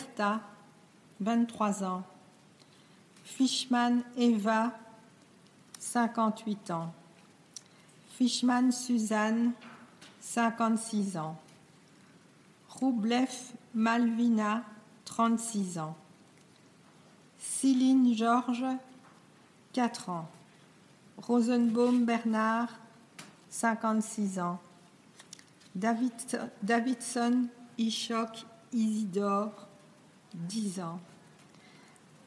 Bertha, 0.00 0.40
23 1.20 1.82
ans. 1.84 2.02
Fishman 3.24 4.02
Eva, 4.16 4.72
58 5.78 6.70
ans. 6.70 6.92
Fishman 8.16 8.72
Suzanne, 8.72 9.52
56 10.20 11.16
ans. 11.18 11.36
Roublev 12.68 13.28
Malvina, 13.74 14.64
36 15.04 15.78
ans. 15.78 15.96
Céline 17.38 18.14
Georges, 18.14 18.64
4 19.74 20.08
ans. 20.08 20.28
Rosenbaum 21.18 22.04
Bernard, 22.04 22.70
56 23.50 24.38
ans. 24.38 24.58
David, 25.74 26.12
Davidson 26.62 27.48
Ishok 27.78 28.44
Isidore, 28.72 29.69
10 30.34 30.80
ans. 30.80 31.00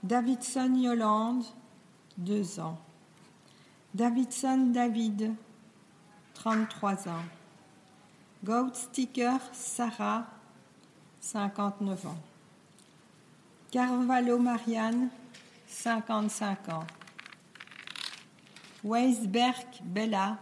Davidson 0.03 0.75
Yolande, 0.75 1.45
2 2.17 2.59
ans. 2.59 2.77
Davidson 3.93 4.71
David, 4.73 5.33
33 6.33 7.07
ans. 7.07 7.23
Goat 8.43 8.73
Sticker 8.73 9.37
Sarah, 9.53 10.25
59 11.21 12.07
ans. 12.07 12.17
Carvalho 13.71 14.37
Marianne, 14.37 15.09
55 15.67 16.69
ans. 16.69 16.87
Weisberg 18.83 19.65
Bella, 19.83 20.37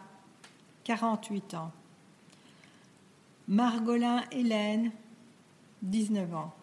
48 0.84 1.54
ans. 1.54 1.72
Margolin 3.48 4.24
Hélène, 4.32 4.92
19 5.84 6.34
ans. 6.34 6.54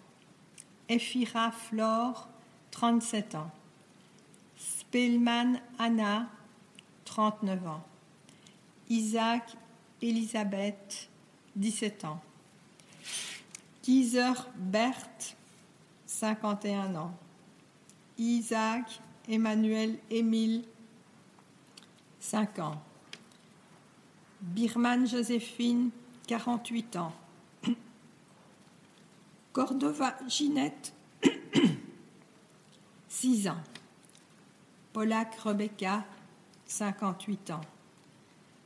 Ephira 0.88 1.52
Flore, 1.52 2.28
37 2.70 3.34
ans. 3.34 3.50
Spellman 4.56 5.60
Anna, 5.78 6.28
39 7.04 7.66
ans. 7.66 7.84
Isaac 8.88 9.56
Elisabeth, 10.00 11.08
17 11.56 12.04
ans. 12.04 12.20
Kieser 13.82 14.32
Berthe, 14.56 15.36
51 16.06 16.94
ans. 16.94 17.12
Isaac 18.18 19.00
Emmanuel 19.28 19.98
Émile, 20.10 20.64
5 22.20 22.58
ans. 22.60 22.82
Birman 24.40 25.06
Joséphine, 25.06 25.90
48 26.26 26.96
ans. 26.96 27.12
Cordova 29.58 30.14
Ginette, 30.28 30.92
6 33.08 33.48
ans. 33.48 33.58
Polak 34.92 35.34
Rebecca, 35.34 36.04
58 36.66 37.50
ans. 37.50 37.60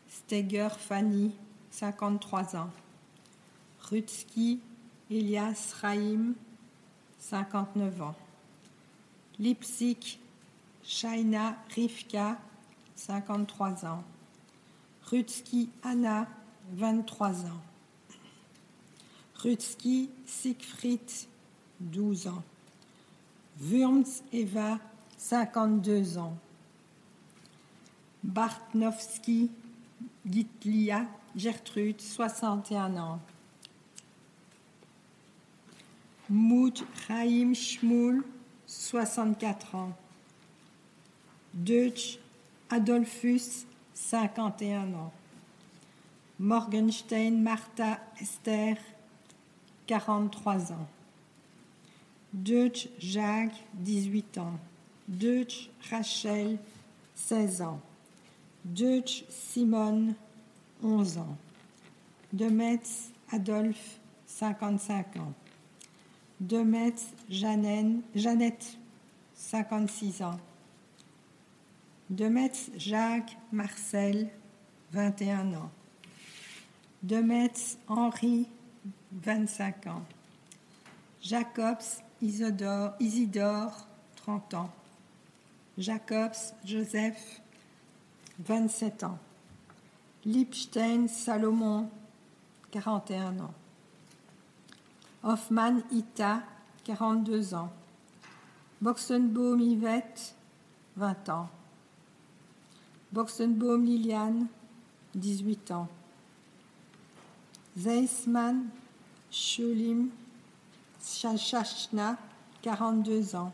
Steger 0.07 0.69
Fanny, 0.79 1.33
53 1.71 2.57
ans. 2.57 2.71
Rutsky 3.89 4.61
Elias 5.11 5.73
Raïm, 5.81 6.35
59 7.19 8.03
ans. 8.03 8.15
Lipsik 9.39 10.21
Shaina 10.85 11.57
Rivka, 11.75 12.37
53 12.97 13.87
ans. 13.87 14.05
Rutsky 15.11 15.71
Anna, 15.85 16.29
23 16.75 17.47
ans. 17.47 17.72
Rutsky 19.43 20.09
Siegfried, 20.25 21.01
12 21.81 22.29
ans. 22.29 22.43
Wurms 23.59 24.23
Eva, 24.33 24.79
52 25.17 26.19
ans. 26.19 26.37
Bartnowski 28.23 29.51
Gitlia 30.25 31.07
Gertrude, 31.35 32.01
61 32.01 32.97
ans. 32.97 33.21
Mout 36.31 36.85
Chaim 37.07 37.53
Schmoul, 37.55 38.25
64 38.67 39.75
ans. 39.75 39.93
Deutsch 41.53 42.19
Adolphus, 42.71 43.67
51 43.95 44.95
ans. 44.95 45.13
Morgenstein 46.39 47.43
Martha 47.43 47.99
Esther, 48.21 48.77
43 49.87 50.73
ans. 50.73 50.89
Deutsch 52.33 52.89
Jacques, 52.99 53.63
18 53.75 54.39
ans. 54.39 54.59
Deutsch 55.09 55.71
Rachel, 55.91 56.59
16 57.15 57.63
ans. 57.63 57.81
Deutsch 58.65 59.25
Simone, 59.29 60.15
11 60.83 61.19
ans. 61.19 61.37
Demetz 62.33 63.11
Adolphe, 63.31 63.99
55 64.27 65.17
ans. 65.17 65.33
Demetz 66.41 67.09
Jeannette, 67.29 68.79
56 69.35 70.23
ans. 70.23 70.41
Demetz 72.11 72.71
Jacques 72.77 73.37
Marcel, 73.53 74.29
21 74.93 75.55
ans. 75.55 75.71
Demetz 77.03 77.79
Henri, 77.89 78.49
25 79.13 79.87
ans. 79.89 80.03
Jacobs 81.21 82.03
Isidore, 82.21 82.95
Isidore 83.01 83.87
30 84.17 84.55
ans. 84.55 84.71
Jacobs 85.79 86.55
Joseph, 86.65 87.41
27 88.41 89.05
ans. 89.05 89.19
Lipstein 90.25 91.09
Salomon, 91.09 91.91
41 92.71 93.41
ans. 93.41 93.55
Hoffman 95.23 95.83
Ita, 95.91 96.43
42 96.85 97.55
ans. 97.55 97.71
Boxenbaum 98.81 99.61
Yvette, 99.61 100.35
20 100.97 101.29
ans. 101.29 101.51
Boxenbaum 103.13 103.85
Liliane, 103.85 104.47
18 105.15 105.71
ans. 105.71 105.89
Zeisman 107.77 108.69
Schulim 109.33 110.11
Shashna, 111.01 112.19
42 112.63 113.35
ans. 113.35 113.51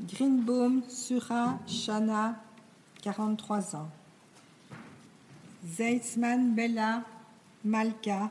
Greenbaum 0.00 0.82
Sura 0.88 1.58
Shana, 1.66 2.36
43 3.02 3.74
ans. 3.74 3.88
Zeisman 5.66 6.54
Bella 6.54 7.02
Malka, 7.62 8.30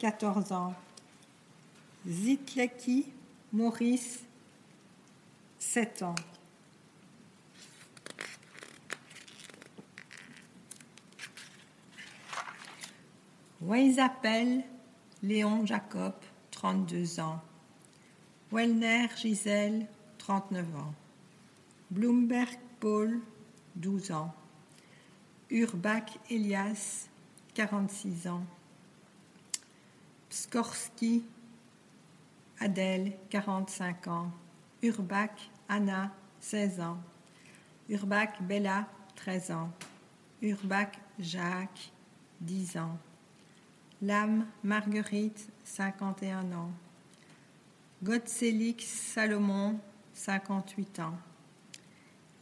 14 0.00 0.52
ans. 0.52 0.74
Zitleki 2.04 3.06
Maurice, 3.52 4.24
7 5.60 6.02
ans. 6.02 6.14
Weisapel 13.60 14.62
Léon 15.20 15.66
Jacob, 15.66 16.14
32 16.52 17.18
ans. 17.18 17.40
Wellner 18.52 19.08
Gisèle, 19.16 19.88
39 20.18 20.76
ans. 20.76 20.94
Bloomberg 21.90 22.56
Paul, 22.78 23.20
12 23.74 24.12
ans. 24.12 24.32
Urbach 25.50 26.06
Elias, 26.30 27.08
46 27.54 28.28
ans. 28.28 28.44
Pskorski 30.30 31.24
Adèle, 32.60 33.14
45 33.28 34.06
ans. 34.06 34.30
Urbach 34.84 35.50
Anna, 35.68 36.12
16 36.38 36.80
ans. 36.80 36.98
Urbach 37.88 38.40
Bella, 38.40 38.86
13 39.16 39.50
ans. 39.50 39.72
Urbach 40.42 40.92
Jacques, 41.18 41.90
10 42.40 42.76
ans. 42.76 42.98
Lame 44.00 44.46
Marguerite, 44.62 45.48
51 45.64 46.52
ans. 46.52 46.70
Gotzelix 48.04 48.84
Salomon, 48.84 49.80
58 50.14 51.00
ans. 51.00 51.18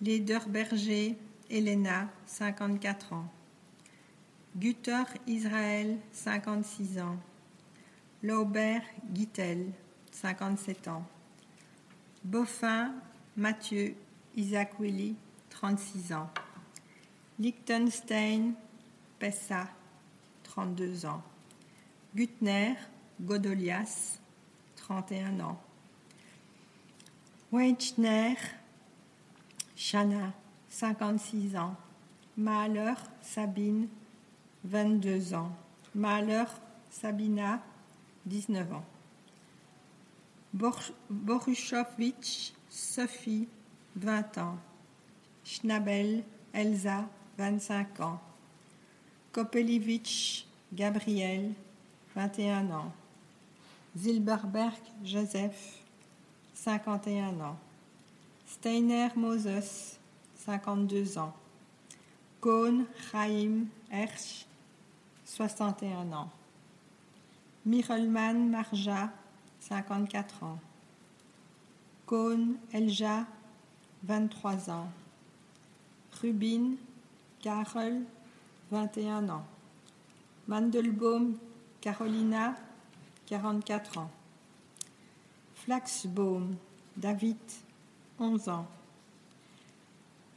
Lederberger 0.03 1.17
Elena, 1.49 2.09
54 2.27 3.15
ans. 3.15 3.33
Gutter 4.55 5.05
Israël, 5.27 5.97
56 6.13 6.99
ans. 6.99 7.17
Laubert 8.23 8.83
Guitel, 9.11 9.73
57 10.13 10.89
ans. 10.89 11.07
Boffin 12.23 12.93
Mathieu 13.37 13.95
Isaac 14.37 14.79
Willy, 14.79 15.17
36 15.49 16.13
ans. 16.13 16.29
Liechtenstein 17.39 18.53
Pessa, 19.19 19.69
32 20.43 21.07
ans. 21.07 21.23
Gutner 22.17 22.77
Godolias, 23.21 24.19
31 24.77 25.39
ans. 25.41 25.59
Weichner, 27.53 28.37
Chana, 29.77 30.33
56 30.71 31.57
ans. 31.57 31.77
Mahler, 32.39 32.95
Sabine, 33.21 33.89
22 34.65 35.35
ans. 35.35 35.53
Mahler, 35.95 36.47
Sabina, 36.89 37.61
19 38.25 38.73
ans. 38.73 38.85
Borushovitch, 41.11 42.55
Sophie, 42.71 43.47
20 43.97 44.39
ans. 44.39 44.57
Schnabel, 45.45 46.25
Elsa, 46.55 47.11
25 47.37 48.01
ans. 48.01 48.19
Kopelivitch, 49.33 50.47
Gabriel, 50.73 51.53
21 52.17 52.71
ans. 52.71 52.93
Zilberberg, 53.95 54.73
Joseph, 55.05 55.83
51 56.55 57.39
ans. 57.41 57.57
Steiner 58.47 59.09
Moses, 59.17 59.99
52 60.37 61.19
ans. 61.19 61.35
Kohn 62.41 62.87
Chaim 63.11 63.67
Hersch, 63.91 64.47
61 65.27 66.11
ans. 66.13 66.31
Mirelman 67.67 68.49
Marja, 68.49 69.13
54 69.61 70.43
ans. 70.43 70.59
Kohn 72.07 72.57
Elja, 72.73 73.27
23 74.05 74.71
ans. 74.71 74.89
Rubin 76.23 76.77
Karel, 77.41 78.03
21 78.71 79.29
ans. 79.29 79.45
Mandelbaum 80.49 81.35
Carolina, 81.87 82.57
44 83.27 83.99
ans. 83.99 84.11
Flaxbaum 85.55 86.57
David, 86.97 87.39
11 88.19 88.49
ans. 88.49 88.67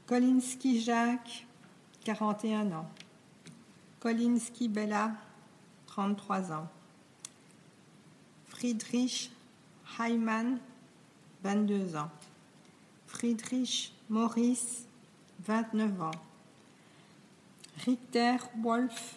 Kolinski 0.06 0.80
Jacques, 0.80 1.48
41 2.06 2.72
ans. 2.72 2.90
Kolinski 4.00 4.68
Bella, 4.68 5.14
33 5.88 6.52
ans. 6.52 6.68
Friedrich 8.50 9.32
Heimann, 9.98 10.60
22 11.44 11.96
ans. 11.96 12.12
Friedrich 13.08 13.92
Maurice, 14.08 14.86
29 15.48 16.00
ans. 16.00 16.12
Richter 17.88 18.38
Wolf 18.62 19.16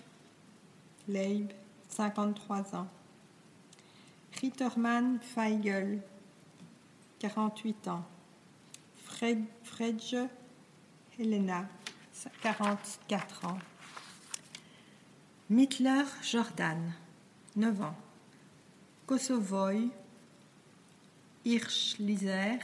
Leib, 1.07 1.53
53 1.93 2.75
ans. 2.75 2.89
Rittermann 4.41 5.21
Feigl, 5.21 6.01
48 7.21 7.89
ans. 7.89 8.05
Fred, 9.05 9.45
Fredje 9.63 10.29
Helena, 11.19 11.69
44 12.43 13.45
ans. 13.45 13.59
Mittler 15.51 16.05
Jordan, 16.23 16.95
9 17.57 17.83
ans. 17.83 17.95
Kosovoy 19.07 19.91
Hirschlizer, 21.45 22.59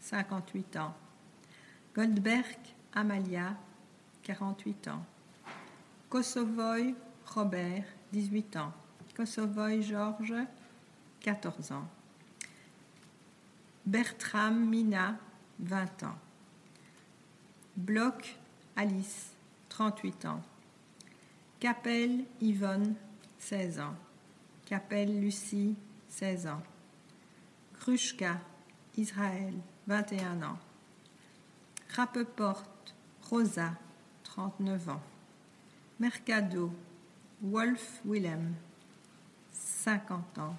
58 0.00 0.76
ans. 0.76 0.94
Goldberg 1.94 2.58
Amalia, 2.92 3.56
48 4.22 4.88
ans. 4.88 5.04
Kosovoy 6.10 6.94
Robert, 7.34 7.84
18 8.12 8.56
ans. 8.56 8.72
Kosovoy 9.16 9.82
Georges, 9.82 10.46
14 11.20 11.72
ans. 11.72 11.88
Bertram 13.86 14.68
Mina, 14.68 15.18
20 15.58 16.02
ans. 16.04 16.18
Bloch 17.76 18.36
Alice, 18.76 19.32
38 19.68 20.24
ans. 20.26 20.42
Capelle 21.58 22.24
Yvonne, 22.40 22.94
16 23.38 23.80
ans. 23.80 23.94
Capelle 24.66 25.20
Lucie, 25.20 25.76
16 26.08 26.46
ans. 26.46 26.62
Krushka 27.80 28.38
Israël, 28.96 29.54
21 29.86 30.42
ans. 30.42 30.58
Rappeport 31.94 32.64
Rosa, 33.22 33.72
39 34.24 34.88
ans. 34.90 35.02
Mercado 35.98 36.72
Wolf 37.42 38.00
Willem, 38.04 38.54
50 39.50 40.38
ans. 40.38 40.56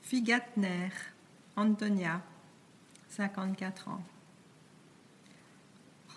Figatner 0.00 0.90
Antonia, 1.54 2.22
54 3.10 3.88
ans. 3.88 4.02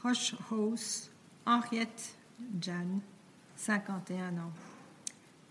Rochehaus 0.01 1.09
Henriette 1.45 2.15
Jan, 2.61 3.01
51 3.57 4.37
ans. 4.37 4.53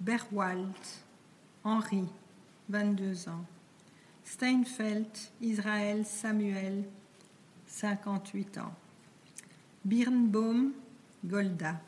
Berwald 0.01 0.75
Henri, 1.63 2.07
22 2.71 3.29
ans. 3.29 3.45
Steinfeld 4.25 5.11
Israël 5.43 6.07
Samuel, 6.07 6.85
58 7.67 8.57
ans. 8.57 8.75
Birnbaum 9.85 10.73
Golda, 11.27 11.79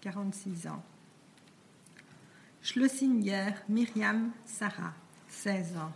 46 0.00 0.68
ans. 0.68 0.82
Schlesinger 2.66 3.54
Myriam 3.68 4.32
Sarah, 4.44 4.92
16 5.28 5.76
ans. 5.76 5.92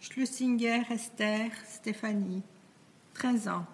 Schlesinger 0.00 0.82
Esther 0.90 1.50
Stéphanie, 1.66 2.42
13 3.12 3.48
ans. 3.48 3.66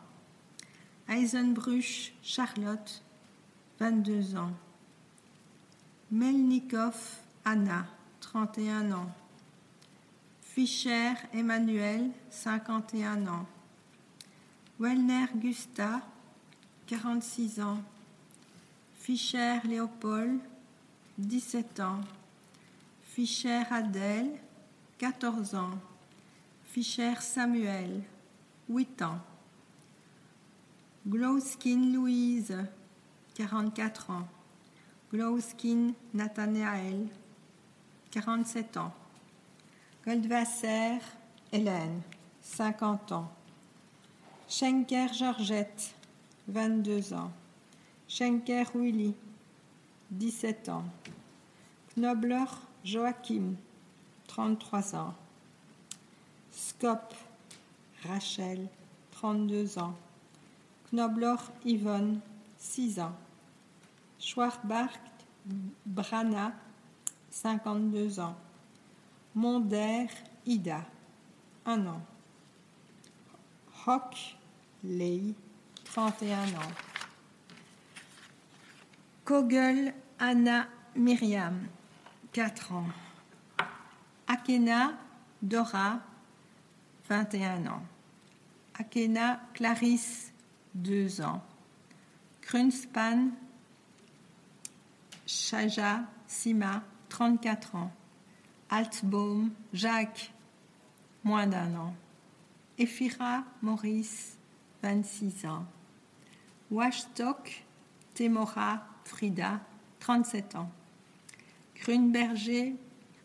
Eisenbruch 1.06 2.12
Charlotte, 2.20 3.00
22 3.78 4.36
ans. 4.36 4.50
Melnikov 6.10 6.96
Anna, 7.44 7.86
31 8.22 8.90
ans. 8.90 9.10
Fischer 10.42 11.12
Emmanuel, 11.32 12.10
51 12.28 13.24
ans. 13.28 13.46
Wellner 14.80 15.26
Gusta, 15.36 16.00
46 16.88 17.60
ans. 17.60 17.80
Fischer 18.98 19.60
Léopold, 19.62 20.40
17 21.18 21.80
ans. 21.80 22.00
Fischer 23.02 23.62
Adèle, 23.70 24.30
14 24.98 25.54
ans. 25.54 25.78
Fischer 26.64 27.14
Samuel, 27.20 28.02
8 28.68 29.02
ans. 29.02 29.20
Glowskin 31.06 31.92
Louise, 31.92 32.56
44 33.36 34.10
ans. 34.10 34.28
Glowskin 35.12 35.92
Nathanael, 36.12 37.06
47 38.10 38.76
ans. 38.78 38.92
Goldwasser 40.04 40.98
Hélène, 41.52 42.00
50 42.42 43.12
ans. 43.12 43.30
Schenker 44.48 45.12
Georgette, 45.12 45.94
22 46.48 47.14
ans. 47.14 47.30
Schenker 48.08 48.64
Willy, 48.74 49.14
17 50.10 50.68
ans. 50.68 50.84
Knobler 51.96 52.46
Joachim, 52.84 53.54
33 54.26 54.94
ans. 54.96 55.14
Skop 56.50 57.14
Rachel, 58.02 58.68
32 59.12 59.78
ans. 59.78 59.94
Knobler 60.90 61.36
Yvonne, 61.64 62.20
6 62.58 62.98
ans. 62.98 63.14
Schwarbach 64.18 64.98
Brana, 65.86 66.52
52 67.30 68.18
ans. 68.18 68.34
Monder 69.36 70.08
Ida, 70.46 70.84
1 71.64 71.86
an. 71.86 72.02
Hock 73.86 74.16
Lei, 74.82 75.34
31 75.84 76.42
ans. 76.54 76.72
Kogel 79.24 79.94
Anna 80.18 80.66
Myriam, 80.96 81.68
4 82.34 82.72
ans. 82.72 82.88
Akena 84.26 84.92
Dora, 85.40 86.00
21 87.08 87.64
ans. 87.68 87.82
Akena 88.74 89.40
Clarisse, 89.54 90.32
2 90.74 91.20
ans. 91.20 91.40
Krunspan 92.42 93.30
Shaja 95.26 96.00
Sima, 96.26 96.82
34 97.08 97.76
ans. 97.76 97.92
Altbaum 98.68 99.52
Jacques, 99.72 100.32
moins 101.22 101.46
d'un 101.46 101.72
an. 101.76 101.94
Ephira 102.78 103.44
Maurice, 103.62 104.36
26 104.82 105.46
ans. 105.46 105.64
Washtok 106.72 107.64
Temora 108.12 108.84
Frida, 109.04 109.60
37 110.00 110.56
ans. 110.56 110.72
Grunberger 111.84 112.72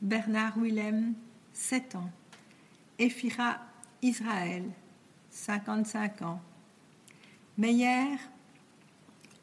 Bernard 0.01 0.57
Willem, 0.57 1.15
7 1.53 1.95
ans. 1.95 2.09
Ephira 2.97 3.57
Israël, 4.01 4.69
55 5.29 6.21
ans. 6.23 6.41
Meyer 7.57 8.17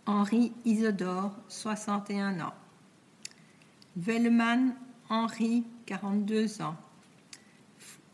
Henri 0.04 0.52
Isodore, 0.66 1.34
61 1.48 2.40
ans. 2.40 2.52
Velleman 3.96 4.74
Henri, 5.08 5.64
42 5.86 6.60
ans. 6.60 6.76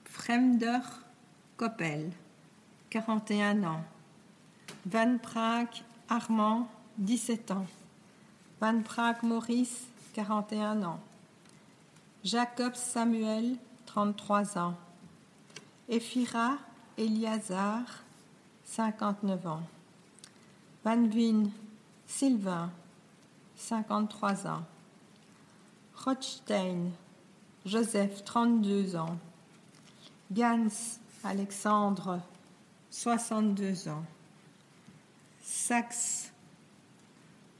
Fremder 0.05 0.79
Koppel, 1.57 2.13
41 2.91 3.65
ans. 3.65 3.85
Van 4.87 5.19
Praag 5.19 5.67
Armand, 6.09 6.69
17 6.99 7.51
ans. 7.51 7.67
Van 8.61 8.83
Praag 8.83 9.25
Maurice, 9.25 9.89
41 10.13 10.83
ans. 10.83 11.01
Jacob 12.25 12.75
Samuel, 12.75 13.57
33 13.87 14.59
ans. 14.59 14.75
Ephira 15.89 16.59
Eliazar, 16.99 17.85
59 18.65 19.47
ans. 19.47 19.63
Van 20.85 21.05
Wien 21.11 21.51
Sylvain, 22.07 22.71
53 23.57 24.47
ans. 24.47 24.65
Rothstein 26.05 26.91
Joseph, 27.65 28.25
32 28.25 28.97
ans. 28.97 29.17
Gans 30.31 30.99
Alexandre, 31.25 32.21
62 32.91 33.89
ans. 33.89 34.05
Saxe 35.43 36.33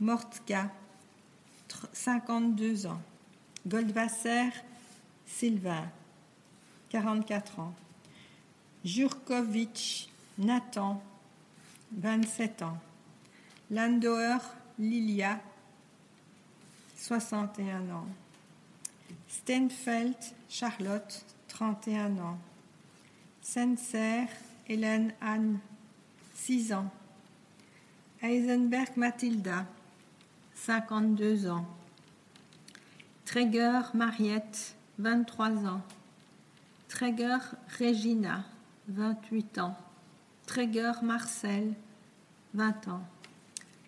Mortka, 0.01 0.71
52 1.93 2.87
ans. 2.87 3.01
Goldwasser 3.67 4.51
Sylvain, 5.27 5.89
44 6.91 7.61
ans. 7.61 7.75
Jurkovic 8.85 10.11
Nathan, 10.39 11.03
27 11.93 12.63
ans. 12.63 12.79
Landauer 13.71 14.39
Lilia, 14.79 15.41
61 16.97 17.91
ans. 17.91 18.07
Stenfeld 19.29 20.17
Charlotte, 20.49 21.25
31 21.49 22.19
ans. 22.19 22.39
Senser 23.41 24.27
Hélène 24.69 25.15
Anne, 25.21 25.59
6 26.35 26.73
ans. 26.73 26.91
Heisenberg 28.23 28.97
Mathilda, 28.97 29.67
52 30.65 31.49
ans. 31.49 31.67
Träger 33.25 33.83
Mariette, 33.95 34.77
23 34.99 35.67
ans. 35.67 35.81
Träger 36.89 37.41
Regina, 37.81 38.45
28 38.87 39.59
ans. 39.59 39.75
Träger 40.47 41.03
Marcel, 41.03 41.75
20 42.55 42.89
ans. 42.89 43.03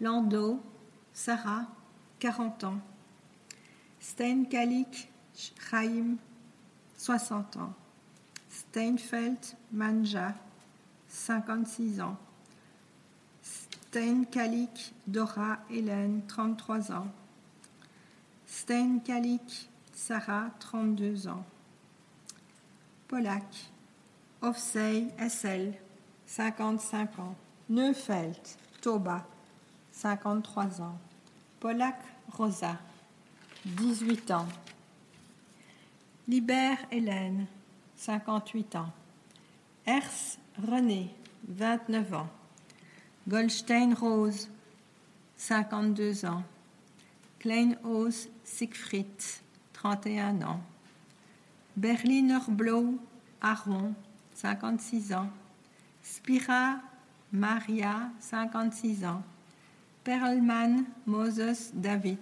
Landau 0.00 0.60
Sarah, 1.12 1.66
40 2.18 2.64
ans. 2.64 2.80
Steinkalik 4.00 5.12
Chaim, 5.70 6.16
60 6.96 7.56
ans. 7.56 7.72
Steinfeld 8.50 9.38
Manja, 9.70 10.34
56 11.08 12.00
ans. 12.00 12.16
Steinkalik 13.94 14.92
Dora 15.06 15.60
Hélène, 15.70 16.22
33 16.26 16.90
ans. 16.90 17.06
Steinkalik 18.44 19.70
Sarah, 19.92 20.50
32 20.58 21.28
ans. 21.28 21.44
Polak 23.06 23.44
Offsey 24.42 25.06
SL, 25.20 25.74
55 26.26 27.18
ans. 27.20 27.36
Neufeld 27.70 28.36
Toba, 28.80 29.24
53 29.92 30.80
ans. 30.80 30.98
Polak 31.60 32.02
Rosa, 32.32 32.76
18 33.64 34.32
ans. 34.32 34.48
Libère 36.26 36.78
Hélène, 36.90 37.46
58 37.94 38.74
ans. 38.74 38.92
Ers 39.86 40.36
René, 40.58 41.14
29 41.46 42.14
ans. 42.14 42.28
Goldstein 43.28 43.94
Rose, 43.94 44.48
52 45.36 46.24
ans. 46.26 46.42
Kleinhaus 47.38 48.28
Siegfried, 48.44 49.06
31 49.72 50.42
ans. 50.42 50.60
Berliner 51.76 52.40
Blau 52.48 52.98
Aron, 53.40 53.94
56 54.34 55.12
ans. 55.12 55.28
Spira 56.02 56.80
Maria, 57.32 58.10
56 58.20 59.04
ans. 59.04 59.22
Perlman 60.04 60.84
Moses 61.06 61.70
David, 61.74 62.18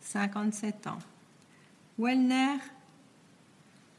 57 0.00 0.86
ans. 0.86 0.98
Wellner 1.98 2.58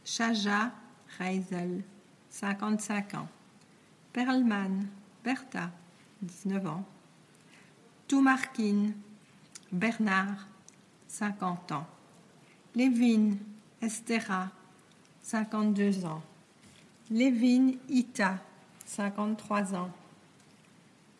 Chaja 0.05 0.72
Reisel, 1.17 1.84
55 2.29 3.13
ans. 3.15 3.27
Perlman 4.13 4.88
Bertha, 5.24 5.69
19 6.21 6.65
ans. 6.67 6.85
Toumarkin 8.07 8.91
Bernard, 9.71 10.47
50 11.07 11.71
ans. 11.71 11.88
Lévin 12.75 13.35
Estera, 13.81 14.49
52 15.21 16.05
ans. 16.05 16.21
Lévin 17.09 17.73
Ita, 17.88 18.39
53 18.85 19.75
ans. 19.75 19.91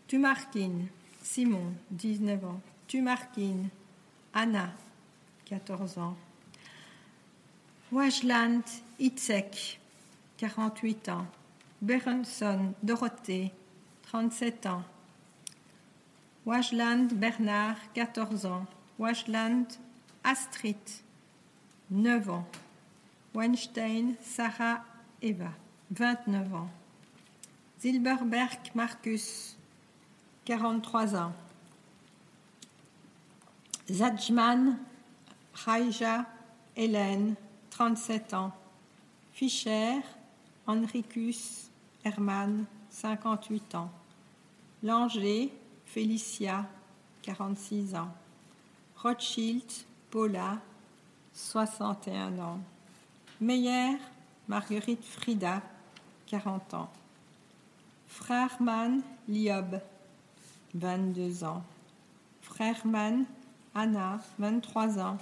Tumarkin 0.08 0.88
Simon, 1.22 1.74
19 1.92 2.46
ans. 2.46 2.62
Tumarkin 2.88 3.70
Anna, 4.34 4.72
14 5.46 5.98
ans. 6.00 6.18
Wajland 7.92 8.64
Itzek, 9.00 9.80
48 10.38 11.10
ans. 11.10 11.26
Berenson 11.82 12.74
Dorothée, 12.84 13.52
37 14.12 14.66
ans. 14.66 14.84
Wajland 16.44 17.14
Bernard, 17.14 17.78
14 17.94 18.48
ans. 18.48 18.66
Wajland 18.98 19.68
Astrid, 20.24 20.78
9 21.92 22.30
ans. 22.32 22.48
Weinstein 23.36 24.16
Sarah 24.22 24.84
Eva, 25.22 25.52
29 25.92 26.56
ans. 26.56 26.70
Zilberberg 27.80 28.72
Marcus, 28.74 29.56
43 30.46 31.16
ans. 31.16 31.34
Zajman 33.92 34.80
Raija 35.54 36.26
Hélène, 36.76 37.36
37 37.70 38.34
ans. 38.34 38.52
Fischer 39.34 40.02
Henricus 40.66 41.70
Hermann, 42.04 42.66
58 42.90 43.76
ans. 43.76 43.92
Langer 44.82 45.52
Félicia, 45.86 46.66
46 47.24 47.96
ans. 47.96 48.14
Rothschild 48.96 49.66
Paula, 50.10 50.60
61 51.34 52.40
ans. 52.40 52.60
Meyer 53.42 53.98
Marguerite 54.48 55.04
Frida, 55.04 55.62
40 56.28 56.74
ans. 56.74 56.90
Frèrman 58.08 59.02
Liob, 59.28 59.82
22 60.74 61.44
ans. 61.44 61.64
Frèrman 62.42 63.26
Anna, 63.76 64.20
23 64.38 65.00
ans. 65.00 65.18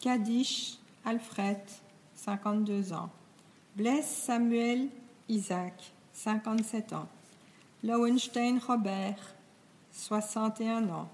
Kadish 0.00 0.78
Alfred, 1.04 1.60
52 2.14 2.92
ans. 2.92 3.10
Blaise 3.76 4.06
Samuel 4.06 4.88
Isaac, 5.28 5.92
57 6.12 6.92
ans. 6.92 7.08
Lowenstein 7.82 8.58
Robert, 8.58 9.16
61 9.92 10.90
ans. 10.90 11.08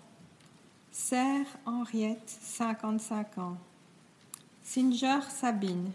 Serre 0.90 1.46
Henriette, 1.64 2.28
55 2.28 3.38
ans. 3.38 3.56
Singer 4.64 5.20
Sabine, 5.28 5.92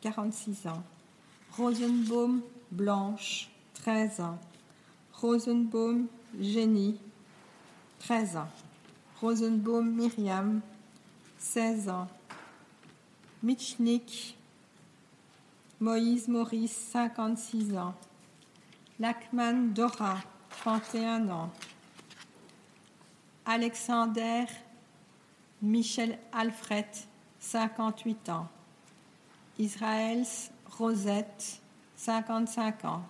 46 0.00 0.66
ans. 0.66 0.82
Rosenbaum 1.56 2.42
Blanche, 2.72 3.48
13 3.74 4.20
ans. 4.20 4.38
Rosenbaum 5.12 6.08
Jenny, 6.40 6.98
13 8.00 8.38
ans. 8.38 8.48
Rosenbaum 9.20 9.88
Myriam, 9.88 10.60
16 11.38 11.90
ans. 11.90 12.08
Michnik 13.44 14.36
Moïse 15.78 16.26
Maurice, 16.26 16.76
56 16.90 17.76
ans. 17.76 17.94
Lachman 19.00 19.72
Dora, 19.74 20.18
31 20.50 21.28
ans. 21.28 21.50
Alexander 23.46 24.46
Michel 25.62 26.18
Alfred, 26.32 26.86
58 27.38 28.28
ans. 28.28 28.48
Israëls 29.56 30.50
Rosette, 30.78 31.60
55 31.94 32.84
ans. 32.86 33.02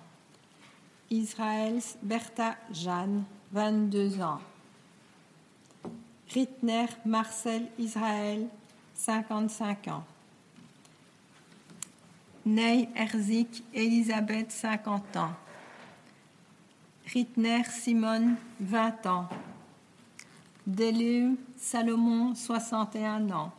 Israëls 1.10 1.96
Bertha 2.02 2.56
Jeanne, 2.70 3.24
22 3.52 4.20
ans. 4.20 4.40
Rittner 6.28 6.86
Marcel 7.06 7.66
Israël, 7.78 8.46
55 8.94 9.88
ans. 9.88 10.04
Ney 12.44 12.90
Erzik 12.94 13.64
Elisabeth, 13.72 14.52
50 14.52 15.16
ans. 15.16 15.32
Rittner 17.12 17.64
Simone, 17.64 18.36
20 18.60 19.06
ans. 19.06 19.28
Deleu 20.66 21.38
Salomon, 21.56 22.34
61 22.34 23.30
ans. 23.30 23.50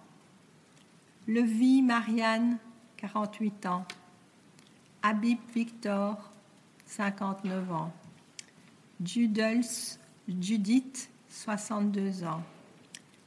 Levy 1.28 1.82
Marianne, 1.82 2.60
48 2.98 3.66
ans. 3.66 3.86
Habib 5.02 5.40
Victor, 5.56 6.18
59 6.86 7.72
ans. 7.72 7.92
Judels 9.04 9.98
Judith, 10.28 11.10
62 11.30 12.26
ans. 12.26 12.44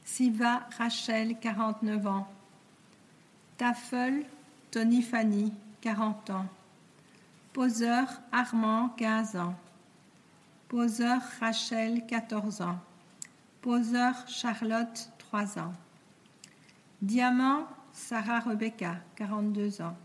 Siva 0.05 0.69
Rachel, 0.77 1.37
49 1.37 2.07
ans. 2.07 2.27
Tafel 3.57 4.25
Tony 4.71 5.01
Fanny, 5.01 5.51
40 5.81 6.29
ans. 6.29 6.45
Poseur 7.51 8.07
Armand, 8.31 8.87
15 8.95 9.35
ans. 9.35 9.55
Poseur 10.73 11.21
Rachel, 11.39 12.03
14 12.07 12.61
ans. 12.63 12.79
Poseur 13.61 14.15
Charlotte, 14.27 15.11
3 15.19 15.59
ans. 15.59 15.73
Diamant 17.03 17.67
Sarah 17.91 18.39
Rebecca, 18.39 18.95
42 19.15 19.83
ans. 19.83 19.95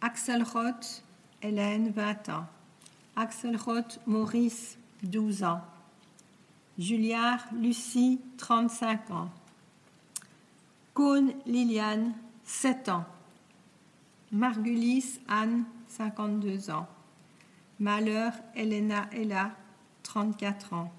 Axel 0.00 0.42
Roth, 0.42 1.04
Hélène, 1.40 1.90
20 1.90 2.30
ans. 2.30 2.46
Axel 3.14 3.56
Roth, 3.56 4.00
Maurice, 4.08 4.76
12 5.04 5.44
ans. 5.44 5.60
Juliard, 6.76 7.46
Lucie, 7.52 8.20
35 8.38 9.12
ans. 9.12 9.30
Cône, 10.94 11.32
Liliane, 11.46 12.12
7 12.42 12.88
ans. 12.88 13.04
Margulis, 14.32 15.20
Anne, 15.28 15.62
52 15.86 16.70
ans. 16.70 16.88
Malheur, 17.78 18.32
Elena, 18.56 19.08
Ella, 19.10 19.52
34 20.12 20.72
ans. 20.72 20.92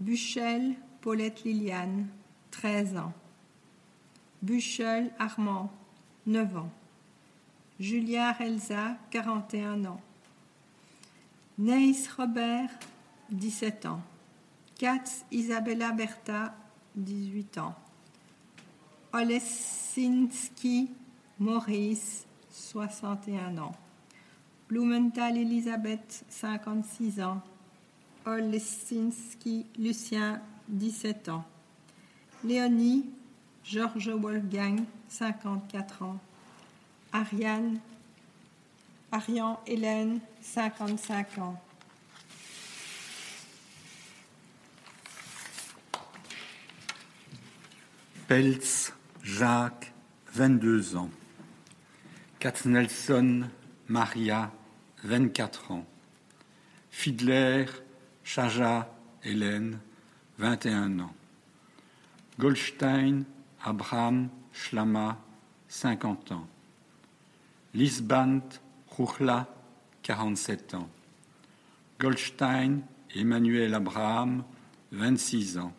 Buchel, 0.00 0.74
Paulette 1.00 1.44
Liliane, 1.44 2.08
13 2.50 2.96
ans. 2.96 3.12
Buchel 4.42 5.12
Armand, 5.20 5.70
9 6.26 6.56
ans. 6.56 6.70
Juliard 7.78 8.40
Elsa, 8.40 8.96
41 9.12 9.84
ans. 9.84 10.00
Neis 11.58 12.08
Robert, 12.16 12.70
17 13.30 13.86
ans. 13.86 14.02
Katz 14.76 15.24
Isabella 15.30 15.92
Bertha, 15.92 16.56
18 16.96 17.58
ans. 17.58 17.76
Olesinski 19.12 20.90
Maurice, 21.38 22.26
61 22.50 23.56
ans. 23.58 23.72
Blumenthal 24.68 25.36
Elisabeth, 25.36 26.24
56 26.28 27.20
ans. 27.20 27.40
Olesinski 28.26 29.66
Lucien, 29.78 30.40
17 30.68 31.28
ans. 31.28 31.44
Léonie 32.44 33.06
Georges 33.64 34.08
Wolfgang, 34.08 34.84
54 35.08 36.02
ans. 36.02 36.18
Ariane, 37.12 37.80
Ariane 39.12 39.56
Hélène, 39.66 40.20
55 40.40 41.38
ans. 41.38 41.60
Peltz 48.28 48.92
Jacques, 49.24 49.92
22 50.32 50.96
ans. 50.96 51.10
Katznelson 52.38 53.48
Maria, 53.88 54.52
24 55.02 55.72
ans. 55.72 55.84
Fiedler 56.90 57.66
Chaja 58.32 58.88
Hélène, 59.24 59.80
21 60.38 61.00
ans. 61.00 61.12
Goldstein 62.38 63.24
Abraham 63.64 64.28
Schlama, 64.52 65.18
50 65.66 66.30
ans. 66.30 66.46
Lisband 67.74 68.42
Ruchla, 68.96 69.48
47 70.04 70.74
ans. 70.74 70.88
Goldstein 71.98 72.82
Emmanuel 73.16 73.74
Abraham, 73.74 74.44
26 74.92 75.58
ans. 75.58 75.72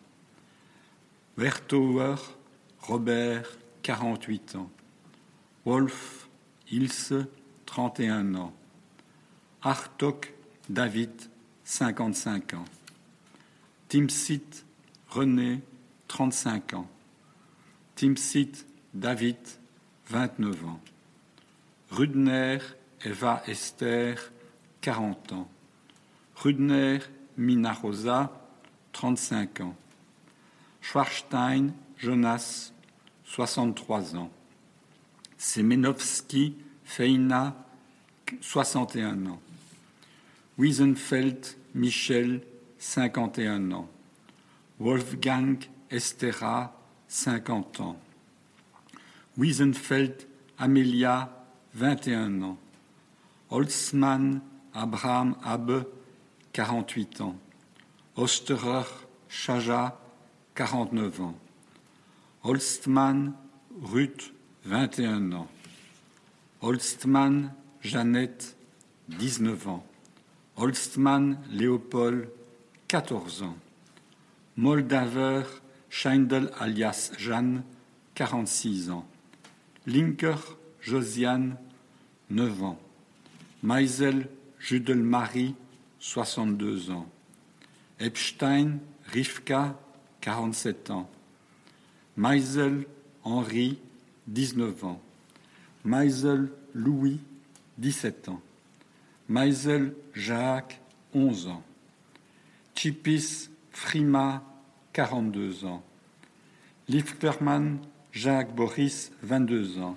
Werthauer 1.38 2.36
Robert, 2.80 3.46
48 3.80 4.56
ans. 4.56 4.70
Wolf 5.64 6.28
Ilse, 6.70 7.14
31 7.64 8.34
ans. 8.34 8.52
Hartok 9.62 10.34
David, 10.68 11.31
55 11.64 12.54
ans. 12.54 12.64
Timsit 13.88 14.64
René, 15.08 15.60
35 16.08 16.74
ans. 16.74 16.88
Timsit 17.94 18.52
David, 18.94 19.36
29 20.08 20.64
ans. 20.66 20.80
Rudner 21.90 22.58
Eva 23.04 23.42
Esther, 23.46 24.32
40 24.80 25.32
ans. 25.32 25.48
Rudner 26.36 27.00
Mina 27.36 27.72
Rosa, 27.72 28.32
35 28.92 29.60
ans. 29.60 29.76
Schwarstein 30.80 31.72
Jonas, 31.98 32.72
63 33.24 34.16
ans. 34.16 34.30
Semenovski 35.38 36.56
Feina, 36.84 37.54
61 38.40 39.26
ans. 39.26 39.40
Wiesenfeld 40.56 41.56
Michel, 41.74 42.42
51 42.78 43.72
ans. 43.72 43.88
Wolfgang 44.78 45.58
Estera, 45.90 46.74
50 47.08 47.80
ans. 47.80 47.96
Wiesenfeld 49.36 50.26
Amelia, 50.58 51.30
21 51.74 52.42
ans. 52.42 52.58
Holzmann 53.50 54.40
Abraham 54.74 55.36
Abbe, 55.42 55.86
48 56.52 57.20
ans. 57.22 57.36
Osterer 58.16 58.86
Chaja, 59.28 59.98
49 60.54 61.20
ans. 61.20 61.34
Holstmann 62.42 63.34
Ruth, 63.82 64.32
21 64.64 65.32
ans. 65.32 65.48
Holstmann 66.60 67.54
Jeannette, 67.80 68.54
19 69.08 69.68
ans. 69.68 69.84
Holstmann 70.56 71.38
Léopold, 71.50 72.28
14 72.88 73.42
ans. 73.42 73.56
Moldaver 74.56 75.42
Scheindel 75.88 76.50
alias 76.58 77.12
Jeanne, 77.18 77.62
46 78.14 78.90
ans. 78.90 79.06
Linker 79.86 80.56
Josiane, 80.80 81.56
9 82.30 82.62
ans. 82.62 82.78
Meisel 83.62 84.28
Judelmarie, 84.58 85.54
62 86.00 86.90
ans. 86.90 87.06
Epstein 87.98 88.78
Rivka, 89.06 89.78
47 90.20 90.90
ans. 90.90 91.10
Meisel 92.16 92.86
Henri, 93.24 93.78
19 94.26 94.84
ans. 94.84 95.00
Meisel 95.84 96.50
Louis, 96.74 97.20
17 97.78 98.28
ans. 98.28 98.40
Meisel 99.28 99.94
Jacques, 100.14 100.80
11 101.14 101.48
ans. 101.48 101.62
Chipis 102.74 103.48
Frima, 103.70 104.42
42 104.92 105.64
ans. 105.64 105.82
Liefkerman 106.88 107.78
Jacques 108.12 108.54
Boris, 108.54 109.12
22 109.22 109.78
ans. 109.78 109.96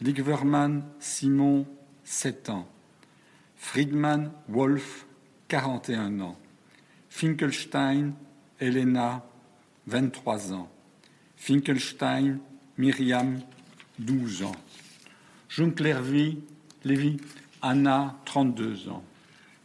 Ligverman 0.00 0.82
Simon, 0.98 1.66
7 2.04 2.50
ans. 2.50 2.68
Friedman 3.56 4.32
Wolf, 4.48 5.06
41 5.48 6.20
ans. 6.20 6.38
Finkelstein 7.08 8.14
Elena, 8.58 9.24
23 9.86 10.52
ans. 10.52 10.70
Finkelstein 11.36 12.38
Myriam, 12.78 13.40
12 13.98 14.42
ans. 14.44 14.56
Junklervi 15.48 16.38
Lévi 16.84 17.18
Anna, 17.62 18.16
32 18.24 18.88
ans. 18.88 19.02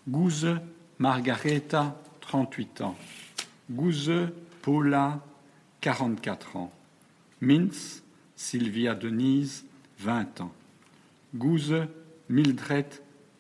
Gouze 0.08 0.48
Margareta, 1.00 1.96
38 2.22 2.82
ans. 2.82 2.96
Gouze 3.72 4.12
Paula, 4.62 5.22
44 5.82 6.56
ans. 6.58 6.72
Mintz 7.42 8.04
Sylvia 8.36 8.96
Denise, 8.96 9.66
20 10.00 10.42
ans. 10.42 10.54
Gouze 11.36 11.88
Mildred, 12.30 12.88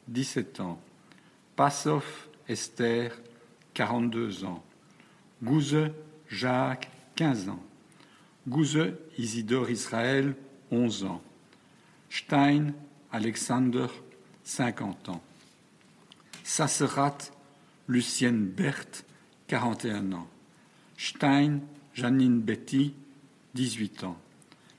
17 0.07 0.59
ans. 0.59 0.79
Passov 1.55 2.27
Esther, 2.47 3.11
42 3.73 4.45
ans. 4.45 4.63
Gouze 5.43 5.89
Jacques, 6.29 6.89
15 7.15 7.49
ans. 7.49 7.63
Gouze 8.47 8.93
Isidore 9.17 9.69
Israël, 9.69 10.35
11 10.71 11.03
ans. 11.05 11.21
Stein 12.09 12.73
Alexander, 13.11 13.87
50 14.45 15.09
ans. 15.09 15.21
Sasserat 16.43 17.17
Lucienne 17.87 18.45
Berthe, 18.45 19.03
41 19.47 20.13
ans. 20.13 20.27
Stein 20.97 21.59
Janine 21.93 22.39
Betty, 22.39 22.93
18 23.55 24.05
ans. 24.05 24.17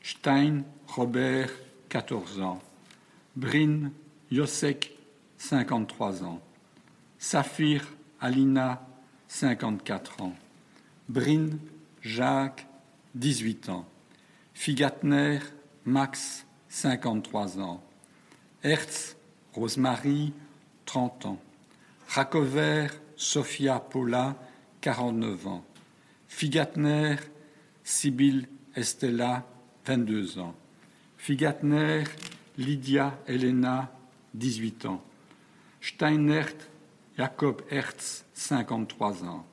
Stein 0.02 0.62
Robert, 0.86 1.50
14 1.88 2.40
ans. 2.40 2.62
Brin 3.34 3.90
Yosek, 4.30 4.96
53 5.38 6.22
ans. 6.22 6.40
Saphir 7.18 7.84
Alina, 8.20 8.86
54 9.28 10.22
ans. 10.22 10.36
Brin 11.08 11.58
Jacques, 12.02 12.66
18 13.16 13.68
ans. 13.68 13.86
Figatner 14.54 15.40
Max, 15.84 16.46
53 16.68 17.58
ans. 17.58 17.82
Hertz 18.62 19.16
Rosemary, 19.56 20.34
30 20.84 21.24
ans. 21.26 21.38
Racover 22.08 22.88
Sophia 23.16 23.80
Paula, 23.80 24.36
49 24.82 25.46
ans. 25.48 25.64
Figatner 26.28 27.16
Sibylle 27.82 28.46
Estella, 28.74 29.46
22 29.86 30.38
ans. 30.38 30.54
Figatner 31.16 32.04
Lydia 32.58 33.18
Elena, 33.26 33.90
18 34.34 34.84
ans. 34.84 35.02
Steinert 35.80 36.56
Jakob 37.16 37.62
Hertz, 37.70 38.26
53 38.34 39.24
ans. 39.24 39.46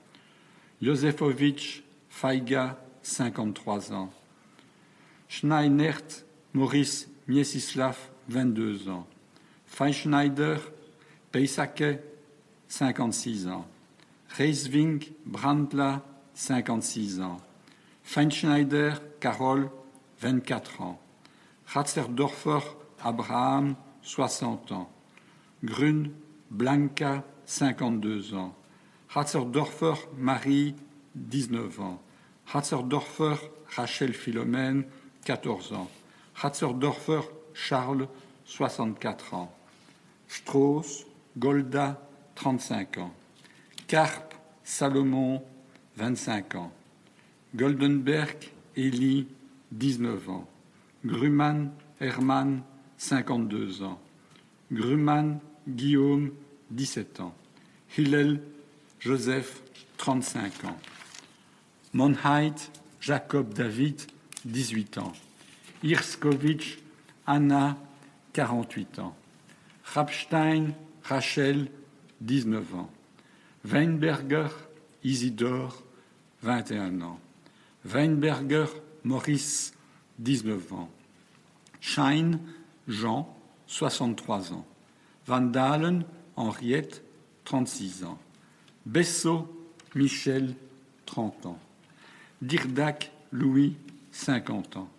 Josefovitch 0.82 1.84
Faiga, 2.10 2.78
53 3.04 3.94
ans. 3.94 4.12
Schneinert 5.30 6.26
Maurice 6.54 7.08
Miesislav, 7.28 7.98
22 8.28 8.90
ans. 8.90 9.08
Feinschneider 9.74 10.60
Peisake, 11.32 11.98
56 12.68 13.48
ans. 13.48 13.66
Reiswing 14.38 15.04
Brandla, 15.26 16.04
56 16.36 17.22
ans. 17.22 17.42
Feinschneider 18.04 18.94
Carole, 19.20 19.72
24 20.20 20.82
ans. 20.82 21.00
Ratzerdorfer 21.66 22.62
Abraham, 23.04 23.76
60 24.04 24.74
ans. 24.74 24.92
Grun 25.64 26.12
Blanca, 26.52 27.24
52 27.48 28.36
ans. 28.36 28.54
Ratzerdorfer 29.10 29.96
Marie, 30.16 30.76
19 31.16 31.80
ans. 31.82 32.00
Ratzerdorfer 32.46 33.38
Rachel 33.76 34.14
Philomène, 34.14 34.86
14 35.26 35.74
ans. 35.74 35.90
Ratzerdorfer 36.36 37.22
Charles, 37.56 38.08
64 38.46 39.34
ans. 39.34 39.52
Strauss 40.34 41.06
Golda, 41.38 42.02
35 42.34 42.98
ans. 42.98 43.14
Carpe 43.88 44.34
Salomon, 44.64 45.44
25 45.98 46.56
ans. 46.56 46.72
Goldenberg 47.56 48.52
Elie, 48.76 49.28
19 49.74 50.30
ans. 50.32 50.48
Grumman 51.06 51.70
Hermann, 52.02 52.64
52 52.98 53.84
ans. 53.84 54.00
Grumman 54.72 55.40
Guillaume, 55.68 56.32
17 56.72 57.20
ans. 57.20 57.36
Hillel 57.96 58.42
Joseph, 59.00 59.62
35 59.98 60.66
ans. 60.66 60.78
Monheit 61.94 62.56
Jacob 63.00 63.54
David, 63.54 64.02
18 64.46 64.98
ans. 64.98 65.14
Irskovitch 65.84 66.80
Anna, 67.28 67.78
48 68.34 68.98
ans. 68.98 69.16
Rapstein 69.84 70.74
Rachel, 71.04 71.70
19 72.22 72.76
ans. 72.76 72.90
Weinberger 73.64 74.50
Isidore, 75.04 75.84
21 76.42 77.02
ans. 77.02 77.20
Weinberger 77.86 78.68
Maurice, 79.04 79.74
19 80.20 80.74
ans. 80.74 80.90
Schein 81.82 82.40
Jean, 82.88 83.34
63 83.68 84.54
ans. 84.54 84.66
Van 85.26 85.42
Dalen 85.42 86.06
Henriette, 86.36 87.04
36 87.46 88.06
ans. 88.06 88.18
Bessot 88.86 89.48
Michel, 89.96 90.56
30 91.06 91.46
ans. 91.46 91.60
Dirdac 92.42 93.12
Louis, 93.32 93.76
50 94.12 94.78
ans. 94.78 94.90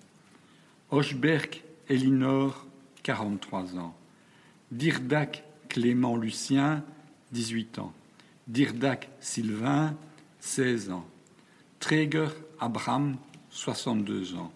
Hochberg 0.91 1.63
Elinor, 1.89 2.67
43 3.03 3.77
ans. 3.77 3.95
Dirdac 4.75 5.45
Clément 5.69 6.17
Lucien, 6.17 6.83
18 7.31 7.79
ans. 7.79 7.93
Dirdac 8.49 9.09
Sylvain, 9.21 9.95
16 10.41 10.91
ans. 10.91 11.07
Träger 11.79 12.31
Abraham, 12.59 13.17
62 13.51 14.35
ans. 14.35 14.51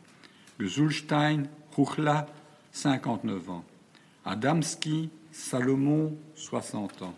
Gesulstein 0.58 1.44
Ruchla, 1.76 2.26
59 2.72 3.48
ans. 3.48 3.64
Adamski 4.24 5.10
Salomon, 5.30 6.16
60 6.34 7.02
ans. 7.02 7.14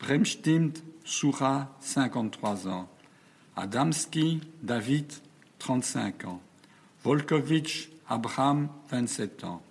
Bremstimt 0.00 0.82
Soura, 1.04 1.76
53 1.80 2.66
ans. 2.66 2.88
Adamski 3.56 4.40
David, 4.62 5.12
35 5.58 6.24
ans. 6.24 6.40
Volkovitch 7.04 7.90
Abraham, 8.08 8.70
27 8.88 9.44
ans. 9.44 9.62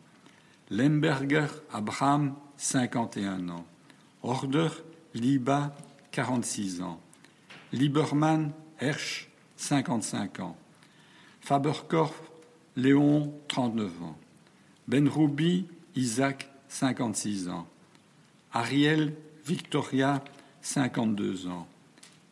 Lemberger 0.70 1.48
Abraham, 1.72 2.36
51 2.58 3.50
ans. 3.50 3.66
Order 4.24 4.70
Liba, 5.14 5.76
46 6.12 6.82
ans. 6.82 7.00
Liebermann 7.72 8.52
Hersch, 8.80 9.30
55 9.58 10.40
ans. 10.40 10.58
Faberkorf 11.42 12.20
Léon, 12.76 13.34
39 13.48 14.04
ans. 14.04 14.18
Benroubi 14.88 15.68
Isaac, 15.96 16.50
56 16.68 17.50
ans. 17.50 17.68
Ariel 18.52 19.14
Victoria, 19.46 20.24
52 20.62 21.48
ans. 21.48 21.68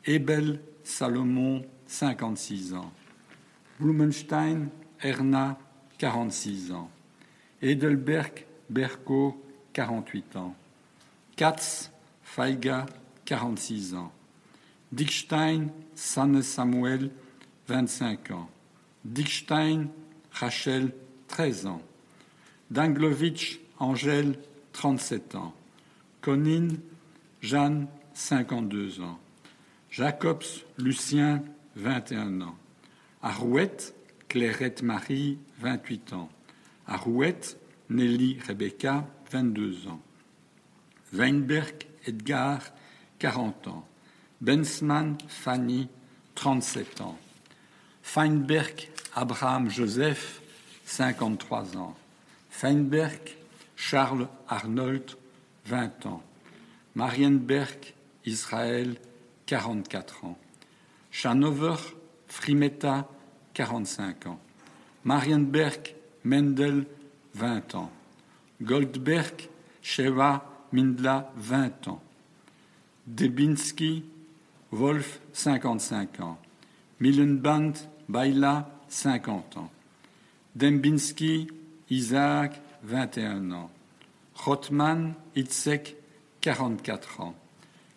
Ebel 0.06 0.60
Salomon, 0.84 1.64
56 1.86 2.74
ans. 2.74 2.92
Blumenstein 3.80 4.70
Erna, 5.02 5.58
46 6.00 6.72
ans. 6.72 6.90
Edelberg 7.64 8.46
Berko, 8.70 9.42
48 9.72 10.36
ans. 10.36 10.56
Katz 11.38 11.92
Feiga, 12.24 12.86
46 13.26 13.96
ans. 13.96 14.12
Dickstein 14.92 15.70
Sanne 15.96 16.42
Samuel, 16.42 17.10
25 17.68 18.32
ans. 18.32 18.50
Dickstein 19.06 19.88
Rachel, 20.34 20.92
13 21.30 21.68
ans. 21.68 21.82
Danglovitch 22.70 23.60
Angèle, 23.80 24.38
37 24.74 25.36
ans. 25.36 25.54
Konin 26.22 26.68
Jeanne, 27.42 27.88
52 28.14 29.00
ans. 29.02 29.20
Jacobs 29.90 30.66
Lucien, 30.78 31.42
21 31.78 32.42
ans. 32.42 32.56
Arouette 33.22 33.96
Clairette 34.28 34.84
Marie, 34.84 35.38
28 35.60 36.14
ans. 36.14 36.30
Arouette 36.88 37.58
Nelly 37.90 38.40
Rebecca, 38.48 39.08
22 39.32 39.88
ans. 39.88 40.02
Weinberg 41.12 41.88
Edgar, 42.06 42.60
40 43.20 43.68
ans. 43.68 43.88
Bensman 44.42 45.18
Fanny, 45.28 45.88
37 46.36 47.02
ans. 47.02 47.18
Feinberg 48.02 48.90
Abraham 49.16 49.70
Joseph, 49.70 50.42
53 50.86 51.78
ans. 51.78 51.96
Feinberg 52.50 53.36
Charles 53.76 54.28
Arnold, 54.48 55.18
20 55.66 56.06
ans. 56.08 56.24
Marienberg 56.96 57.94
Israël, 58.26 58.96
44 59.46 60.26
ans. 60.26 60.38
Schanover 61.12 61.76
Frimetta, 62.28 63.08
45 63.54 64.28
ans. 64.28 64.40
Marienberg 65.04 65.96
Mendel, 66.24 66.86
20 67.36 67.76
ans. 67.76 67.92
Goldberg 68.62 69.50
Sheva 69.82 70.46
Mindla, 70.72 71.32
20 71.38 71.88
ans. 71.90 72.02
Debinski 73.08 74.06
Wolf, 74.72 75.20
55 75.34 76.20
ans. 76.22 76.38
Millenband 77.00 77.74
Baila, 78.08 78.70
50 78.90 79.58
ans. 79.58 79.72
Dembinski 80.56 81.48
Isaac, 81.90 82.62
21 82.84 83.52
ans. 83.52 83.70
Rotman, 84.36 85.14
Itzek, 85.36 85.96
44 86.42 87.22
ans. 87.22 87.36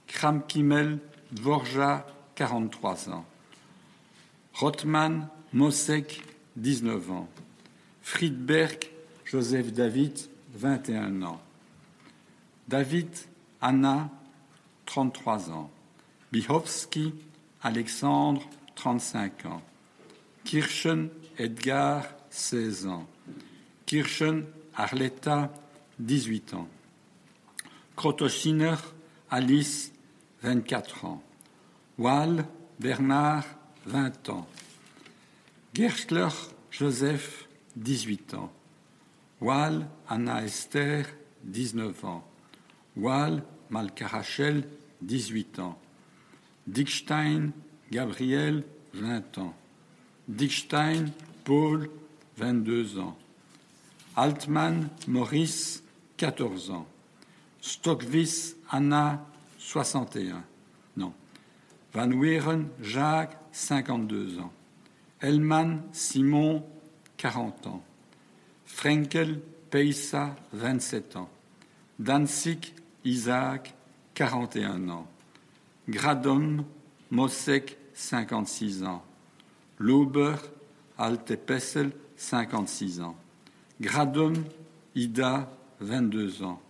Kramkimel, 0.07 0.99
Dvorja, 1.33 2.07
43 2.35 3.11
ans. 3.11 3.25
Rotman, 4.55 5.29
Mosek, 5.53 6.23
19 6.57 7.11
ans. 7.11 7.29
Friedberg, 8.07 8.89
Joseph 9.25 9.73
David, 9.73 10.17
21 10.55 11.23
ans. 11.23 11.41
David, 12.69 13.11
Anna, 13.61 14.11
33 14.87 15.51
ans. 15.51 15.71
Bihovski, 16.31 17.13
Alexandre, 17.61 18.41
35 18.77 19.47
ans. 19.47 19.63
Kirchen, 20.45 21.11
Edgar, 21.37 22.07
16 22.31 22.87
ans. 22.87 23.07
Kirchen, 23.87 24.45
Arletta, 24.77 25.53
18 25.99 26.55
ans. 26.55 26.69
Krotoschiner, 27.97 28.77
Alice, 29.31 29.91
24 30.43 31.05
ans. 31.07 31.23
Wall, 31.99 32.47
Bernard, 32.79 33.45
20 33.85 34.29
ans. 34.29 34.47
Gerschler, 35.75 36.31
Joseph, 36.71 37.46
18 37.77 38.35
ans. 38.35 38.51
Wall, 39.41 39.87
Anna 40.09 40.43
Esther, 40.43 41.07
19 41.45 42.05
ans. 42.05 42.25
Wall, 42.97 43.43
Malka 43.71 44.07
Rachel, 44.07 44.65
18 45.03 45.59
ans. 45.59 45.79
Dickstein, 46.67 47.53
Gabriel, 47.91 48.65
20 48.95 49.39
ans. 49.39 49.55
Dickstein, 50.29 51.13
Paul, 51.45 51.89
22 52.37 52.99
ans. 52.99 53.17
Altman, 54.17 54.89
Maurice, 55.07 55.83
14 56.17 56.71
ans. 56.71 56.87
Stockvis, 57.61 58.57
Anna, 58.71 59.25
61. 59.59 60.43
Non. 60.97 61.13
Van 61.93 62.11
Weeren, 62.11 62.69
Jacques, 62.81 63.39
52 63.53 64.39
ans. 64.39 64.53
Hellman, 65.21 65.83
Simon, 65.93 66.65
40 67.17 67.67
ans. 67.67 67.83
Frenkel, 68.65 69.41
Peissa, 69.71 70.37
27 70.53 71.17
ans. 71.17 71.31
Danzig, 71.99 72.75
Isaac, 73.05 73.75
41 74.15 74.89
ans. 74.89 75.07
Gradom, 75.89 76.65
Mosek, 77.11 77.77
56 77.95 78.85
ans. 78.85 79.03
Lauber, 79.79 80.37
Altepessel, 80.99 81.93
56 82.17 83.01
ans. 83.01 83.17
Gradom, 83.81 84.33
Ida, 84.95 85.51
22 85.81 86.43
ans. 86.43 86.61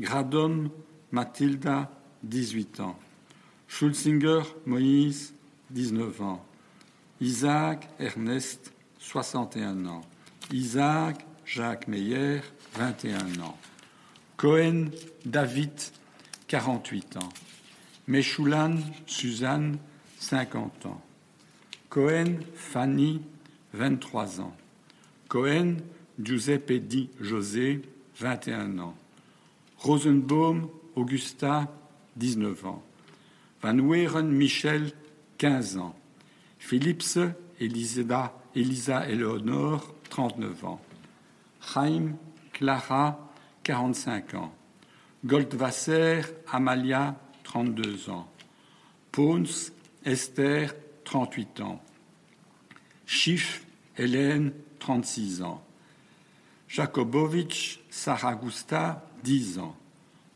Gradom, 0.00 0.70
Mathilda, 1.12 1.90
18 2.22 2.80
ans. 2.80 2.98
Schulzinger, 3.68 4.42
Moïse, 4.64 5.34
19 5.70 6.22
ans. 6.22 6.44
Isaac, 7.20 7.88
Ernest, 7.98 8.72
61 9.06 9.86
ans. 9.86 10.00
Isaac, 10.52 11.24
Jacques 11.44 11.86
Meyer, 11.86 12.40
21 12.74 13.40
ans. 13.40 13.56
Cohen, 14.36 14.86
David, 15.24 15.70
48 16.48 17.16
ans. 17.18 17.28
Meshulan, 18.08 18.78
Suzanne, 19.06 19.78
50 20.18 20.86
ans. 20.86 21.00
Cohen, 21.88 22.40
Fanny, 22.56 23.22
23 23.74 24.40
ans. 24.40 24.56
Cohen, 25.28 25.76
Giuseppe 26.20 26.72
Di 26.72 27.08
José, 27.20 27.82
21 28.18 28.78
ans. 28.80 28.96
Rosenbaum, 29.78 30.68
Augusta, 30.96 31.72
19 32.16 32.66
ans. 32.66 32.82
Van 33.62 33.78
Weeren, 33.78 34.28
Michel, 34.32 34.90
15 35.38 35.78
ans. 35.78 35.94
Phillips, 36.58 37.18
Elisa, 37.60 38.32
Elisa 38.56 39.06
Eleonore, 39.06 39.94
39 40.08 40.64
ans. 40.64 40.80
Chaim, 41.60 42.16
Clara, 42.54 43.30
45 43.64 44.34
ans. 44.34 44.54
Goldwasser, 45.26 46.22
Amalia, 46.50 47.16
32 47.44 48.08
ans. 48.08 48.26
Pons, 49.12 49.72
Esther, 50.06 50.74
38 51.04 51.60
ans. 51.60 51.82
Schiff, 53.04 53.66
Hélène, 53.98 54.52
36 54.78 55.42
ans. 55.42 55.62
Jakobowicz, 56.66 57.80
Saragusta, 57.90 59.06
10 59.22 59.58
ans. 59.58 59.76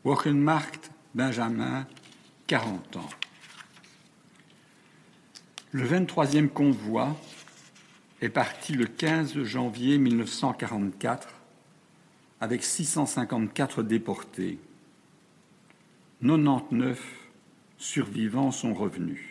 Wochenmarkt, 0.03 0.91
Benjamin, 1.15 1.87
40 2.45 2.97
ans. 2.97 3.09
Le 5.71 5.87
23e 5.87 6.49
convoi 6.49 7.15
est 8.21 8.29
parti 8.29 8.73
le 8.73 8.85
15 8.85 9.43
janvier 9.43 9.97
1944 9.97 11.27
avec 12.39 12.63
654 12.63 13.83
déportés. 13.83 14.59
99 16.21 17.01
survivants 17.77 18.51
sont 18.51 18.75
revenus. 18.75 19.21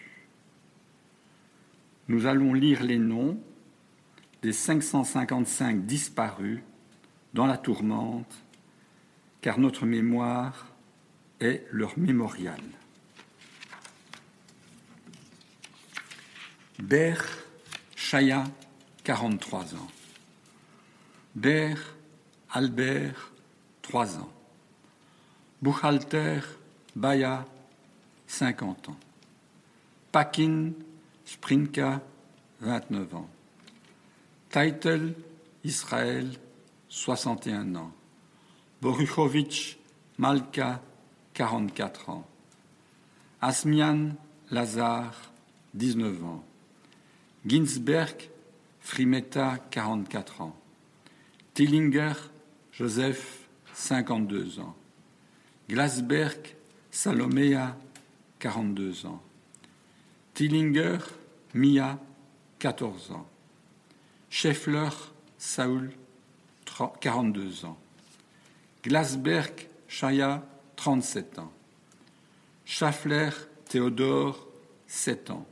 Nous 2.09 2.27
allons 2.27 2.53
lire 2.53 2.83
les 2.83 2.99
noms 2.99 3.39
des 4.43 4.53
555 4.53 5.87
disparus 5.87 6.61
dans 7.33 7.47
la 7.47 7.59
tourmente, 7.59 8.43
car 9.41 9.59
notre 9.61 9.87
mémoire 9.87 10.67
est 11.39 11.65
leur 11.71 11.97
mémorial. 11.97 12.61
Ber 16.81 17.17
Chaya, 17.95 18.45
43 19.05 19.75
ans. 19.75 19.89
Ber 21.35 21.77
Albert, 22.51 23.33
3 23.83 24.19
ans. 24.19 24.31
Buchhalter 25.63 26.41
Baya, 26.97 27.45
50 28.27 28.89
ans. 28.89 28.97
Pakin 30.13 30.73
Sprinka, 31.25 32.01
29 32.61 33.15
ans. 33.15 33.29
Title 34.51 35.15
Israël, 35.65 36.31
61 36.89 37.75
ans. 37.77 37.93
Boruchovitch 38.81 39.79
Malka, 40.19 40.81
44 41.35 42.11
ans. 42.11 42.27
Asmian 43.41 44.11
Lazar, 44.51 45.13
19 45.75 46.25
ans. 46.25 46.45
Ginsberg 47.47 48.30
Frimeta, 48.81 49.59
44 49.71 50.41
ans. 50.41 50.57
Tillinger 51.55 52.13
Joseph, 52.73 53.49
52 53.75 54.61
ans. 54.61 54.75
Glasberg 55.69 56.57
Salomea, 56.91 57.77
42 58.39 59.07
ans. 59.07 59.23
Tillinger 60.35 60.99
Mia, 61.55 61.99
14 62.59 63.13
ans. 63.13 63.27
Scheffler 64.29 64.91
Saul, 65.39 65.91
42 67.01 67.65
ans. 67.65 67.79
Glasberg 68.83 69.69
Chaya, 69.89 70.43
37 70.77 71.39
ans. 71.41 71.53
Schaffler 72.65 73.31
Théodore, 73.67 74.47
7 74.87 75.31
ans. 75.31 75.47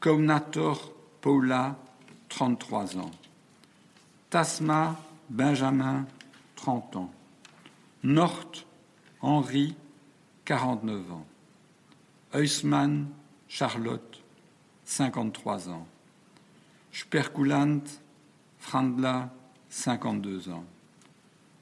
Comnator 0.00 0.92
Paula, 1.20 1.78
33 2.32 2.96
ans. 2.96 3.10
Tasma 4.30 4.98
Benjamin, 5.28 6.06
30 6.56 6.96
ans. 6.96 7.12
Nort 8.02 8.64
Henri, 9.20 9.74
49 10.46 11.12
ans. 11.12 11.26
Huysman 12.32 13.06
Charlotte, 13.48 14.22
53 14.86 15.68
ans. 15.68 15.86
Sperkulant 16.90 17.82
Frandla, 18.58 19.30
52 19.68 20.48
ans. 20.48 20.64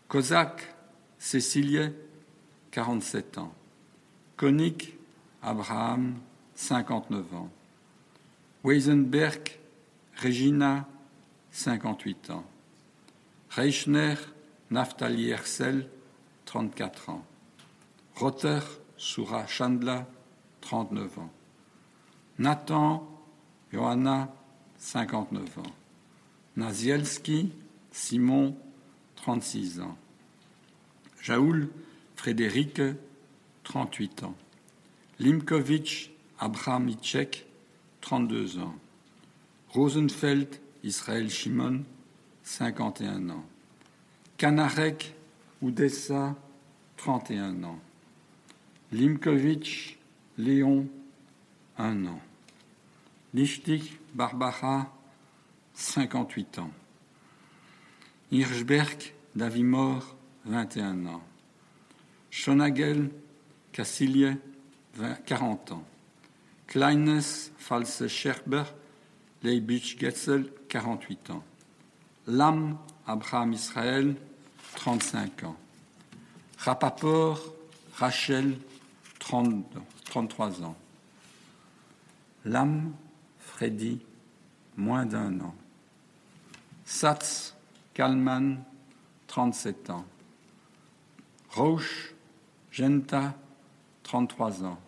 Kozak 0.06 0.72
Cécilie, 1.18 1.90
47 2.70 3.38
ans. 3.38 3.52
Konik 4.36 4.94
Abraham, 5.42 6.14
59 6.54 7.34
ans. 7.34 7.50
Weisenberg 8.62 9.59
Regina, 10.16 10.86
58 11.52 12.30
ans. 12.30 12.44
Reichner 13.50 14.14
Naftali 14.70 15.30
Hersel, 15.30 15.88
34 16.44 17.10
ans. 17.10 17.24
Rotter 18.14 18.60
Soura 18.96 19.46
Chandla, 19.46 20.06
39 20.60 21.18
ans. 21.18 21.30
Nathan 22.38 23.08
Johanna, 23.72 24.34
59 24.78 25.58
ans. 25.58 25.72
Nazielski 26.56 27.52
Simon, 27.92 28.56
36 29.16 29.80
ans. 29.80 29.96
Jaoul 31.22 31.68
Frédéric, 32.16 32.80
38 33.64 34.24
ans. 34.24 34.34
Limkovitch 35.18 36.10
Abraham 36.38 36.88
Itchek, 36.88 37.46
32 38.00 38.58
ans. 38.58 38.74
Rosenfeld 39.72 40.60
Israël 40.82 41.30
Shimon, 41.30 41.84
51 42.42 43.30
ans. 43.30 43.44
Kanarek 44.36 45.14
Oudessa, 45.62 46.34
31 46.96 47.62
ans. 47.62 47.78
Limkovitch 48.90 49.96
Léon, 50.38 50.88
1 51.78 52.06
an. 52.06 52.20
Lichtik 53.32 54.00
Barbara, 54.12 54.92
58 55.74 56.58
ans. 56.58 56.72
Hirschberg 58.32 59.14
Davimor, 59.36 60.16
21 60.46 61.06
ans. 61.06 61.22
Schonagel 62.32 63.10
Cassilje, 63.70 64.36
40 65.26 65.70
ans. 65.70 65.84
Kleines 66.66 67.52
False 67.56 68.08
Scherber 68.08 68.64
Leibich 69.42 69.98
Getzel, 69.98 70.50
48 70.68 71.30
ans. 71.30 71.44
Lam 72.26 72.78
Abraham 73.06 73.52
Israël, 73.52 74.16
35 74.76 75.44
ans. 75.44 75.56
Rapaport 76.58 77.40
Rachel, 77.94 78.58
30, 79.18 79.64
33 80.04 80.62
ans. 80.62 80.76
Lam 82.44 82.94
Freddy, 83.38 84.00
moins 84.76 85.06
d'un 85.06 85.40
an. 85.40 85.54
Satz 86.84 87.54
Kalman, 87.94 88.62
37 89.26 89.90
ans. 89.90 90.04
Roche 91.50 92.14
Genta, 92.70 93.34
33 94.02 94.64
ans. 94.64 94.78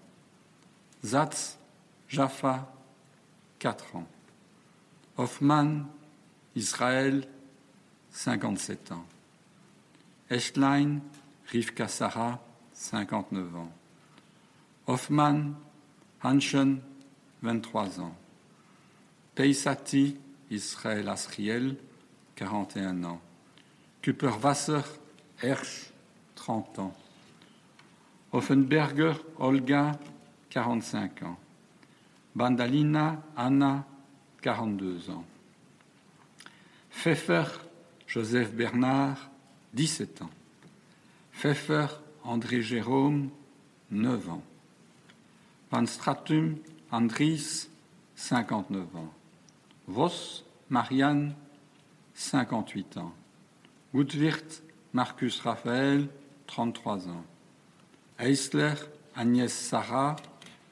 Zatz 1.03 1.59
Jaffa, 2.09 2.73
4 3.59 3.97
ans. 3.97 4.07
Hoffman 5.17 5.85
Israël, 6.55 7.27
57 8.11 8.93
ans. 8.93 9.05
Echtlein 10.31 11.01
Rivka 11.51 11.89
Sarah, 11.89 12.41
59 12.73 13.57
ans. 13.57 13.73
Hoffman 14.87 15.53
Hanschen, 16.23 16.81
23 17.43 18.01
ans. 18.01 18.15
Peisati 19.35 20.17
Israël 20.51 21.09
Asriel, 21.09 21.77
41 22.37 23.05
ans. 23.05 23.21
Kupperwasser 24.01 24.83
Hersch, 25.43 25.91
30 26.37 26.79
ans. 26.79 26.95
Offenberger 28.33 29.15
Olga, 29.39 29.99
45 30.51 31.23
ans. 31.23 31.39
Bandalina 32.35 33.23
Anna, 33.37 33.85
42 34.43 35.11
ans. 35.11 35.25
Pfeffer 36.91 37.45
Joseph 38.07 38.53
Bernard, 38.53 39.31
17 39.75 40.23
ans. 40.23 40.31
Pfeffer 41.33 41.87
André 42.25 42.61
Jérôme, 42.61 43.31
9 43.91 44.29
ans. 44.29 44.43
Van 45.71 45.87
Stratum 45.87 46.57
Andries, 46.91 47.71
59 48.17 48.97
ans. 48.97 49.13
Voss 49.87 50.45
Marianne, 50.69 51.35
58 52.15 52.99
ans. 52.99 53.15
Woodwirt 53.95 54.63
Marcus 54.93 55.41
Raphaël, 55.41 56.09
33 56.47 57.09
ans. 57.09 57.25
Eisler 58.19 58.75
Agnès 59.17 59.53
Sarah, 59.53 60.17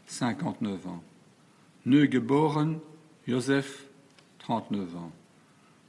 59 0.07 0.87
ans. 0.87 1.03
Neugeboren 1.87 2.81
Joseph, 3.31 3.85
39 4.41 4.97
ans. 4.97 5.13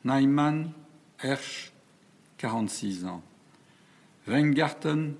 Neumann 0.04 0.71
Hersch, 1.17 1.71
46 2.38 3.06
ans. 3.06 3.23
Weingarten 4.27 5.15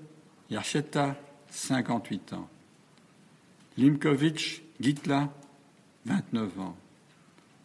Yacheta, 0.48 1.16
58 1.50 2.34
ans. 2.34 2.48
Limkovitch 3.76 4.62
Gitla, 4.80 5.32
29 6.04 6.60
ans. 6.60 6.76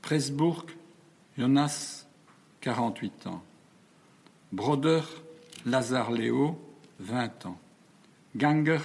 Presbourg 0.02 0.66
Jonas, 1.38 2.08
48 2.62 3.28
ans. 3.28 3.44
Broder 4.52 5.02
Lazare 5.68 6.10
Léo, 6.10 6.60
20 7.00 7.46
ans. 7.46 7.60
Ganger 8.36 8.80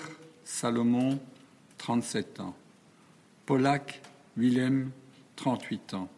Salomon, 0.44 1.18
37 1.78 2.40
ans. 2.40 2.54
Polak 3.46 4.02
Willem, 4.36 4.90
38 5.36 5.94
ans. 5.94 6.08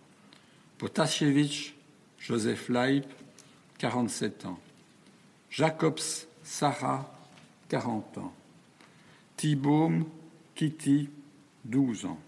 Potasiewicz 0.79 1.74
Joseph 2.18 2.68
Leib, 2.68 3.05
47 3.79 4.46
ans. 4.46 4.59
Jacobs 5.50 6.27
Sarah, 6.42 7.11
40 7.68 8.18
ans. 8.18 8.33
Thibaum 9.37 10.05
Kitty, 10.55 11.09
12 11.64 12.07
ans. 12.07 12.18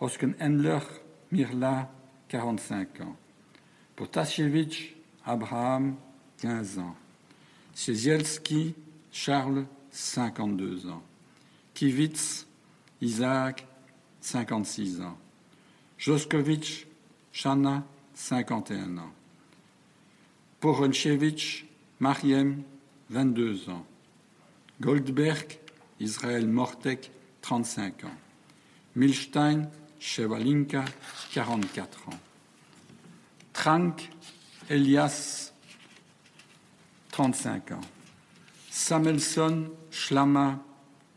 Oskenhendler 0.00 0.80
Mirla, 1.32 1.90
45 2.28 3.00
ans. 3.02 3.16
Potasiewicz 3.96 4.94
Abraham, 5.26 5.96
15 6.38 6.78
ans. 6.78 6.96
Siezielski 7.74 8.74
Charles, 9.12 9.66
52 9.90 10.88
ans. 10.88 11.02
Kivitz 11.74 12.46
Isaac, 13.00 13.66
56 14.20 15.00
ans. 15.00 15.18
Joskovitch 16.00 16.86
Shana, 17.30 17.84
51 18.14 18.96
ans. 18.96 19.12
Poronchevich 20.58 21.66
Mariem, 21.98 22.64
22 23.10 23.68
ans. 23.68 23.84
Goldberg 24.80 25.58
Israël 26.00 26.48
Mortek, 26.48 27.10
35 27.42 28.04
ans. 28.04 28.16
Milstein 28.96 29.68
Chevalinka, 29.98 30.86
44 31.34 32.08
ans. 32.08 32.20
Trank 33.52 34.08
Elias, 34.70 35.52
35 37.10 37.72
ans. 37.72 37.80
Samelson 38.70 39.68
Schlama, 39.90 40.64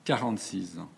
46 0.04 0.80
ans. 0.80 0.90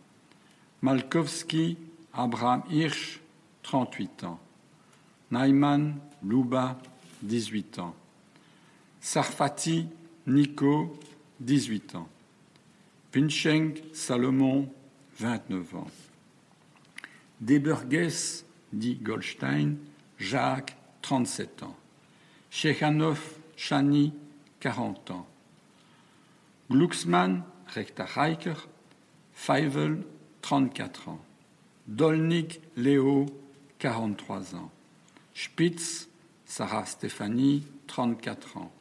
Malkowski 0.82 1.78
Abraham 2.16 2.64
Hirsch, 2.72 3.20
38 3.66 4.24
ans. 4.26 4.40
Naiman 5.32 5.96
Louba, 6.24 6.78
18 7.24 7.80
ans. 7.80 7.96
Sarfati 9.02 9.88
Nico, 10.28 11.00
18 11.40 11.96
ans. 11.96 12.08
Pincheng 13.12 13.74
Salomon, 13.92 14.70
29 15.18 15.76
ans. 15.76 15.88
Deberges, 17.42 18.44
dit 18.72 18.96
Goldstein, 19.02 19.78
Jacques, 20.20 20.78
37 21.02 21.64
ans. 21.64 21.76
Shekhanov 22.52 23.20
Chani, 23.58 24.14
40 24.60 25.10
ans. 25.10 25.28
Glucksmann, 26.70 27.44
Reicher, 27.68 28.54
Feivel, 29.34 30.04
34 30.44 31.10
ans. 31.10 31.20
Dolnik 31.88 32.62
Léo, 32.76 33.26
43 33.86 34.56
ans. 34.56 34.72
Spitz, 35.36 36.10
Sarah 36.48 36.88
Stéphanie, 36.88 37.62
34 37.86 38.58
ans. 38.58 38.72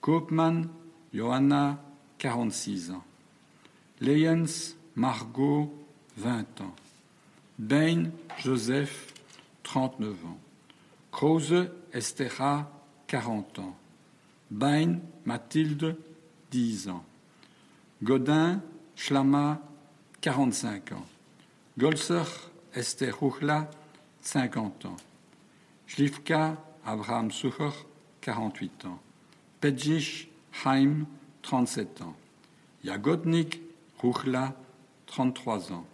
Koopman, 0.00 0.62
Johanna, 1.12 1.82
46 2.18 2.92
ans. 2.92 3.02
Leyens, 4.00 4.76
Margot, 4.94 5.74
20 6.18 6.60
ans. 6.60 6.76
Bain, 7.58 8.10
Joseph, 8.38 9.12
39 9.64 10.14
ans. 10.24 10.38
Krause, 11.10 11.70
Estera, 11.92 12.70
40 13.08 13.58
ans. 13.58 13.76
Bain, 14.52 15.00
Mathilde, 15.24 15.96
10 16.52 16.90
ans. 16.90 17.04
Godin, 18.04 18.62
Schlama, 18.94 19.60
45 20.20 20.92
ans. 20.92 21.06
Golser, 21.76 22.22
Esther 22.72 23.20
Huchla, 23.20 23.68
50 24.22 24.84
ans. 24.86 24.96
Schlifka, 25.86 26.56
Abraham 26.84 27.30
Sucher, 27.30 27.72
48 28.20 28.84
ans. 28.86 29.00
Pedjich, 29.60 30.28
Haim, 30.64 31.06
37 31.42 32.02
ans. 32.02 32.14
Jagodnik, 32.84 33.60
Ruchla, 33.98 34.54
33 35.06 35.72
ans. 35.72 35.86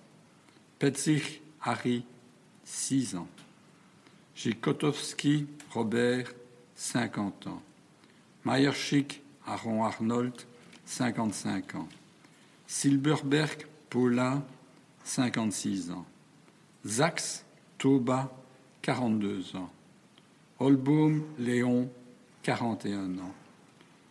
Petzich, 0.78 1.40
Harry, 1.60 2.04
6 2.64 3.16
ans. 3.16 3.28
Jikotovski, 4.34 5.46
Robert, 5.72 6.26
50 6.74 7.46
ans. 7.46 7.62
Meyerschick 8.44 9.22
Aaron 9.46 9.84
Arnold, 9.84 10.34
55 10.84 11.76
ans. 11.76 11.88
Silberberg 12.66 13.66
Paula, 13.88 14.42
56 15.04 15.90
ans. 15.92 16.04
Zax 16.84 17.43
Toba, 17.84 18.34
42 18.80 19.56
ans. 19.56 19.70
Holbaum 20.58 21.22
Léon, 21.38 21.90
41 22.42 23.18
ans. 23.18 23.34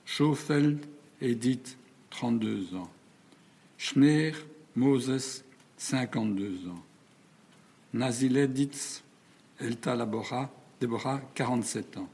Schofeld 0.06 0.86
Edith, 1.20 1.76
32 2.12 2.76
ans. 2.76 2.92
Schneer 3.80 4.34
Moses, 4.76 5.44
52 5.78 6.68
ans. 6.70 6.84
Nazileditz 7.96 9.02
Elta 9.60 9.96
Labora, 9.96 10.52
Deborah, 10.80 11.20
47 11.34 11.98
ans. 11.98 12.10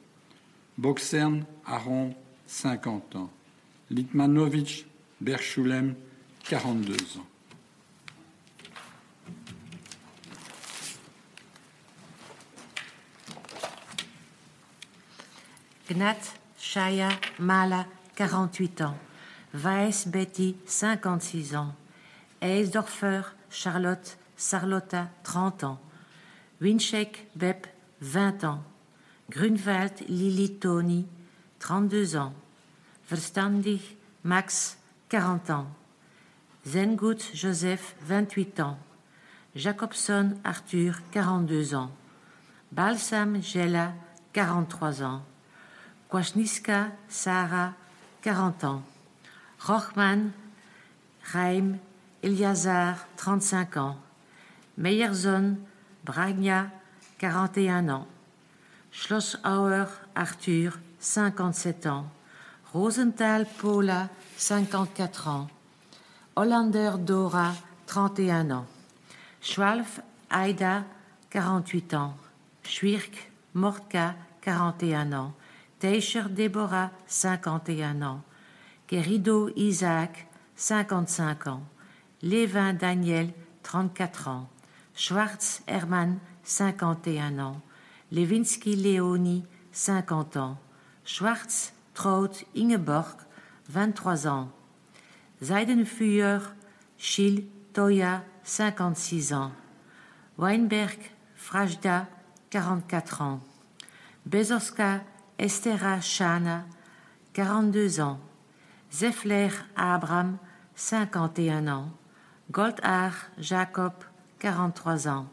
Boxern 0.78 1.44
Aaron, 1.66 2.16
50 2.48 3.18
ans. 3.18 3.30
Litmanovitch 3.90 4.86
Berchulem, 5.20 5.96
42 6.46 7.18
ans. 7.18 7.29
Gnat 15.90 16.36
Shaya 16.60 17.10
Mala, 17.40 17.88
48 18.16 18.82
ans. 18.82 18.96
Weiss 19.56 20.08
Betty, 20.08 20.56
56 20.68 21.56
ans. 21.56 21.74
Eisdorfer 22.42 23.24
Charlotte 23.50 24.18
Sarlotta, 24.38 25.10
30 25.24 25.64
ans. 25.64 25.80
Winchek 26.62 27.28
Bep, 27.36 27.66
20 28.02 28.44
ans. 28.44 28.64
Grunwald 29.32 29.94
Lili 30.08 30.60
Tony, 30.60 31.08
32 31.58 32.18
ans. 32.18 32.34
Verstandig 33.08 33.98
Max, 34.24 34.78
40 35.10 35.50
ans. 35.50 35.68
Zengut 36.68 37.18
Joseph, 37.34 37.96
28 38.02 38.60
ans. 38.60 38.78
Jacobson 39.56 40.36
Arthur, 40.44 41.02
42 41.12 41.74
ans. 41.74 41.90
Balsam 42.72 43.42
Jella, 43.42 43.94
43 44.34 45.02
ans. 45.02 45.24
Kwasniska 46.10 46.92
Sarah, 47.08 47.74
40 48.24 48.64
ans. 48.64 48.82
Rochman 49.60 50.32
Chaim 51.22 51.78
Eliazar, 52.24 53.06
35 53.18 53.78
ans. 53.78 53.98
Meyerson 54.78 55.58
Bragna, 56.04 56.72
41 57.20 57.90
ans. 57.90 58.08
Schlossauer 58.92 59.86
Arthur, 60.16 60.80
57 61.00 61.86
ans. 61.86 62.06
Rosenthal 62.74 63.46
Paula, 63.62 64.10
54 64.36 65.28
ans. 65.28 65.48
Hollander 66.36 66.94
Dora, 66.98 67.54
31 67.86 68.50
ans. 68.50 68.66
Schwalf 69.42 70.02
Aida, 70.32 70.86
48 71.30 71.94
ans. 71.94 72.16
Schwirk 72.64 73.30
Mortka, 73.54 74.16
41 74.42 75.12
ans. 75.14 75.34
Teicher 75.80 76.28
Deborah, 76.28 76.92
51 77.08 78.02
ans. 78.02 78.22
Querido 78.88 79.50
Isaac, 79.56 80.28
55 80.58 81.48
ans. 81.48 81.64
Lévin 82.22 82.74
Daniel, 82.74 83.32
34 83.64 84.28
ans. 84.28 84.50
Schwartz 84.94 85.64
Hermann, 85.68 86.20
51 86.44 87.40
ans. 87.40 87.62
Lewinsky 88.12 88.76
Léonie, 88.76 89.46
50 89.72 90.36
ans. 90.36 90.58
Schwartz 91.06 91.72
Traut 91.94 92.44
Ingeborg, 92.58 93.18
23 93.70 94.28
ans. 94.28 94.50
Zeidenfuhr 95.42 96.42
Schill 96.98 97.46
Toya, 97.72 98.26
56 98.44 99.32
ans. 99.32 99.54
Weinberg 100.38 101.00
Frajda, 101.36 102.08
44 102.50 103.22
ans. 103.22 103.40
Bezoska 104.26 105.02
Estera 105.40 106.02
Shana, 106.02 106.66
42 107.34 108.02
ans. 108.02 108.20
Zeffler 108.92 109.52
Abraham, 109.78 110.38
51 110.76 111.68
ans. 111.68 111.90
Goldar 112.52 113.14
Jacob, 113.38 113.94
43 114.40 115.08
ans. 115.08 115.28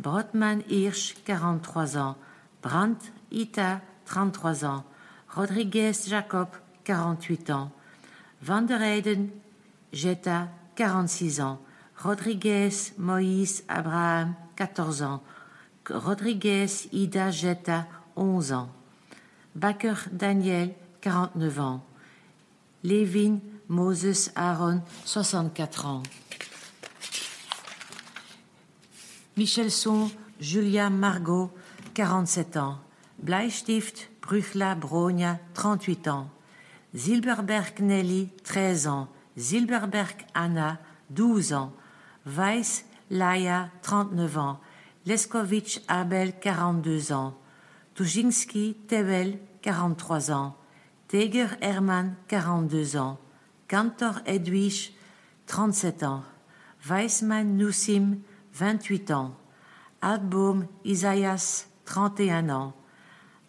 Brotman 0.00 0.62
Hirsch, 0.68 1.14
43 1.24 1.96
ans. 1.96 2.16
Brandt 2.60 3.12
Ita, 3.30 3.82
33 4.06 4.64
ans. 4.64 4.84
Rodriguez 5.28 5.92
Jacob, 6.08 6.48
48 6.84 7.50
ans. 7.50 7.70
Van 8.42 8.62
der 8.62 8.80
Eyden 8.80 9.30
Jetta, 9.92 10.48
46 10.74 11.40
ans. 11.40 11.60
Rodriguez 12.02 12.94
Moïse 12.98 13.62
Abraham, 13.68 14.34
14 14.56 15.02
ans. 15.02 15.22
Rodriguez 15.88 16.88
Ida 16.90 17.30
Jetta, 17.30 17.86
11 18.16 18.52
ans. 18.52 18.75
Baker 19.56 19.94
Daniel, 20.12 20.74
49 21.00 21.60
ans. 21.60 21.82
Levin 22.84 23.40
Moses 23.68 24.30
Aaron, 24.36 24.82
64 25.06 25.86
ans. 25.86 26.02
Michelson 29.38 30.10
Julia 30.38 30.90
Margot, 30.90 31.50
47 31.94 32.58
ans. 32.58 32.78
Bleistift 33.18 34.10
Bruchla 34.20 34.74
Bronia, 34.74 35.38
38 35.54 36.08
ans. 36.08 36.28
Zilberberg 36.94 37.80
Nelly, 37.80 38.28
13 38.44 38.88
ans. 38.88 39.08
Zilberberg 39.38 40.26
Anna, 40.34 40.78
12 41.08 41.54
ans. 41.54 41.72
Weiss 42.26 42.84
Laia, 43.10 43.70
39 43.80 44.36
ans. 44.36 44.60
Leskovitch 45.06 45.80
Abel, 45.88 46.34
42 46.38 47.12
ans. 47.12 47.34
Tuzinski 47.96 48.76
Tevel, 48.88 49.38
43 49.62 50.30
ans. 50.30 50.54
Teger 51.08 51.56
Hermann, 51.62 52.14
42 52.28 52.98
ans. 52.98 53.18
Kantor 53.68 54.20
Edwige, 54.26 54.92
37 55.46 56.02
ans. 56.02 56.22
Weissmann 56.84 57.56
Nussim, 57.56 58.18
28 58.52 59.10
ans. 59.12 59.34
Altbaum 60.02 60.66
Isaias, 60.84 61.68
31 61.86 62.50
ans. 62.50 62.74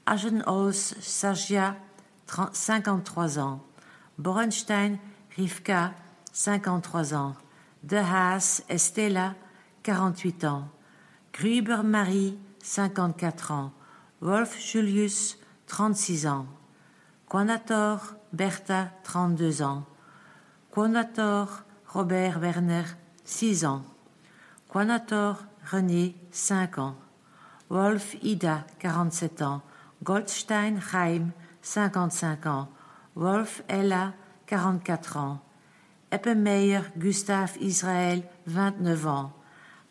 Agenholz 0.06 0.96
Sargia, 1.02 1.76
53 2.54 3.40
ans. 3.40 3.62
Borenstein 4.18 4.98
Rivka, 5.36 5.94
53 6.32 7.14
ans. 7.14 7.36
De 7.84 7.98
Haas 7.98 8.64
Estella, 8.70 9.36
48 9.84 10.46
ans. 10.46 10.70
Gruber 11.34 11.84
Marie, 11.84 12.40
54 12.64 13.52
ans. 13.52 13.74
Wolf 14.20 14.58
Julius, 14.60 15.38
36 15.68 16.26
ans. 16.26 16.48
Quanator 17.30 18.16
Bertha, 18.34 18.90
32 19.04 19.62
ans. 19.62 19.84
Quanator 20.72 21.64
Robert 21.86 22.40
Werner, 22.40 22.84
6 23.26 23.66
ans. 23.66 23.84
Quanator 24.70 25.44
René, 25.72 26.16
5 26.32 26.80
ans. 26.80 26.96
Wolf 27.70 28.16
Ida, 28.24 28.66
47 28.80 29.44
ans. 29.44 29.62
Goldstein 30.04 30.80
Chaim, 30.80 31.30
55 31.62 32.48
ans. 32.48 32.70
Wolf 33.16 33.62
Ella, 33.68 34.14
44 34.48 35.18
ans. 35.18 35.40
Eppemeyer 36.12 36.82
Gustave 36.98 37.56
Israël, 37.62 38.24
29 38.48 39.06
ans. 39.06 39.34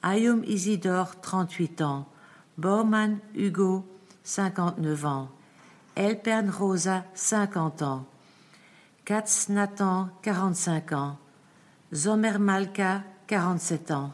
Ayum 0.02 0.42
Isidore, 0.42 1.20
38 1.20 1.80
ans. 1.82 2.08
Baumann 2.58 3.20
Hugo, 3.32 3.84
59 4.26 5.04
ans. 5.06 5.28
Elpern 5.94 6.50
Rosa, 6.50 7.04
50 7.14 7.82
ans. 7.82 8.04
Katz 9.04 9.48
Nathan, 9.48 10.10
45 10.22 10.92
ans. 10.92 11.16
Zomer 11.94 12.38
Malka, 12.40 13.04
47 13.28 13.92
ans. 13.92 14.12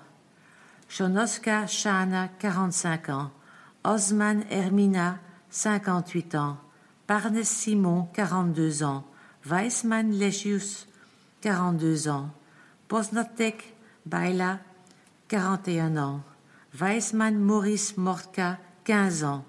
Shonoska 0.88 1.66
Shana, 1.66 2.28
45 2.38 3.08
ans. 3.08 3.30
Osman 3.84 4.44
Hermina, 4.50 5.18
58 5.50 6.34
ans. 6.34 6.58
Parnes 7.06 7.42
Simon, 7.42 8.06
42 8.14 8.82
ans. 8.82 9.04
Weissmann 9.46 10.12
Lechius, 10.12 10.86
42 11.40 12.08
ans. 12.08 12.28
Posnatek 12.86 13.74
Baila, 14.04 14.58
41 15.28 15.96
ans. 15.96 16.20
Weissmann 16.74 17.38
Maurice 17.40 17.96
Mortka, 17.96 18.58
15 18.84 19.24
ans. 19.24 19.44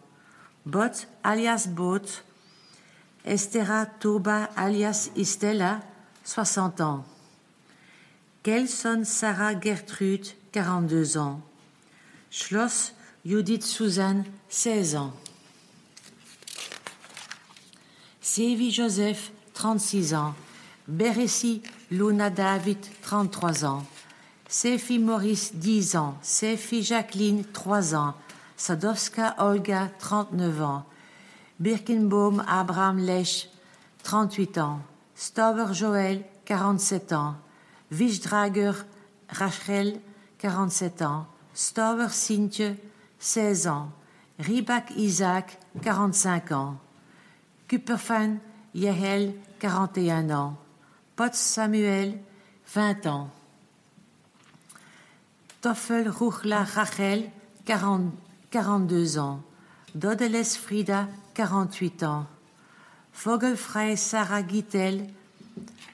Bot 0.66 1.07
alias 1.24 1.68
Bot, 1.68 2.24
Estera 3.26 3.86
Toba 3.86 4.49
alias 4.55 5.11
Istella, 5.16 5.82
60 6.24 6.82
ans. 6.82 7.05
Kelson 8.43 9.03
Sarah 9.03 9.55
Gertrude, 9.55 10.28
42 10.53 11.18
ans. 11.18 11.41
Schloss 12.30 12.93
Judith 13.26 13.64
Suzanne, 13.64 14.26
16 14.49 14.95
ans. 14.95 15.14
Sévi 18.22 18.72
Joseph, 18.72 19.32
36 19.53 20.14
ans. 20.14 20.34
Beressi 20.88 21.61
Luna 21.91 22.30
David, 22.30 22.78
33 23.01 23.66
ans. 23.66 23.86
Sefi 24.47 24.99
Maurice, 24.99 25.53
10 25.55 25.95
ans. 25.95 26.18
Sefi 26.22 26.84
Jacqueline, 26.84 27.43
3 27.45 27.95
ans. 27.95 28.16
Sadowska 28.66 29.36
Olga, 29.39 29.89
39 29.99 30.61
ans. 30.61 30.86
Birkenbaum 31.59 32.41
Abraham 32.47 32.97
Lech, 32.97 33.49
38 34.03 34.57
ans. 34.57 34.80
Stauber 35.16 35.74
Joël, 35.74 36.24
47 36.45 37.11
ans. 37.11 37.36
Wischdrager 37.91 38.72
Rachel, 39.28 39.99
47 40.38 41.01
ans. 41.01 41.26
Stauber 41.53 42.09
Sintje, 42.09 42.78
16 43.20 43.68
ans. 43.68 43.91
Ribak 44.39 44.91
Isaac, 44.95 45.59
45 45.82 46.51
ans. 46.53 46.78
Kuperfan 47.68 48.38
Yehel, 48.74 49.34
41 49.59 50.30
ans. 50.30 50.55
Potts 51.18 51.34
Samuel, 51.34 52.18
20 52.68 53.07
ans. 53.07 53.30
Toffel 55.59 56.07
Ruchla 56.07 56.64
Rachel, 56.64 57.30
40, 57.66 58.14
42 58.53 59.17
ans. 59.17 59.41
Dodeles 59.95 60.55
Frida, 60.55 61.07
48 61.33 62.03
ans. 62.03 62.27
Vogelfrey 63.15 63.95
Sarah 63.95 64.47
Gittel, 64.47 65.09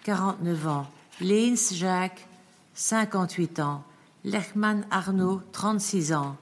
49 0.03 0.67
ans. 0.67 0.87
Leens 1.21 1.73
Jacques, 1.73 2.27
58 2.73 3.61
ans. 3.61 3.85
Lechman 4.25 4.83
Arnaud, 4.91 5.41
36 5.53 6.11
ans. 6.11 6.35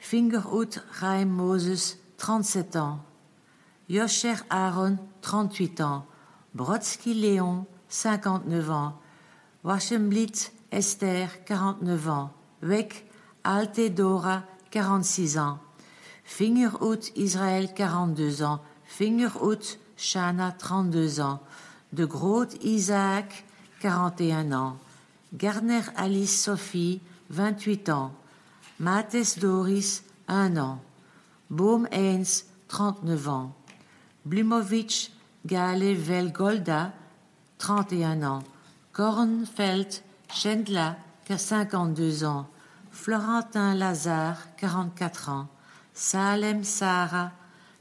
Fingerhut 0.00 0.80
Raim 0.98 1.26
Moses, 1.26 1.98
37 2.16 2.74
ans. 2.74 2.98
Yosher 3.88 4.34
Aaron, 4.50 4.98
38 5.22 5.80
ans. 5.80 6.06
Brodsky 6.56 7.14
Léon, 7.14 7.66
59 7.88 8.70
ans. 8.72 8.94
Washemblitz 9.62 10.50
Esther, 10.72 11.44
49 11.44 12.08
ans. 12.08 12.32
Weck 12.62 13.06
Alte 13.44 13.94
Dora, 13.94 14.42
46 14.70 15.38
ans. 15.38 15.58
Fingerhut 16.24 17.10
Israël, 17.16 17.72
42 17.74 18.42
ans. 18.42 18.60
Fingerhut 18.84 19.78
Shana, 19.96 20.52
32 20.52 21.20
ans. 21.20 21.40
De 21.92 22.04
Groot 22.04 22.56
Isaac, 22.62 23.44
41 23.80 24.52
ans. 24.52 24.76
Garner 25.34 25.82
Alice 25.96 26.42
Sophie, 26.42 27.00
28 27.30 27.88
ans. 27.88 28.12
Mathis 28.78 29.38
Doris, 29.38 30.02
1 30.28 30.56
an. 30.56 30.80
Boom 31.50 31.88
Heinz, 31.92 32.46
39 32.68 33.28
ans. 33.28 33.52
Blumovic 34.24 35.12
Gale 35.46 35.94
Velgolda, 35.94 36.92
31 37.58 38.22
ans. 38.22 38.42
Kornfeld 38.92 40.02
Chendla, 40.28 40.96
52 41.28 42.24
ans. 42.24 42.46
Florentin 43.00 43.72
Lazare, 43.72 44.36
44 44.58 45.30
ans. 45.30 45.48
Salem 45.94 46.64
Sarah, 46.64 47.32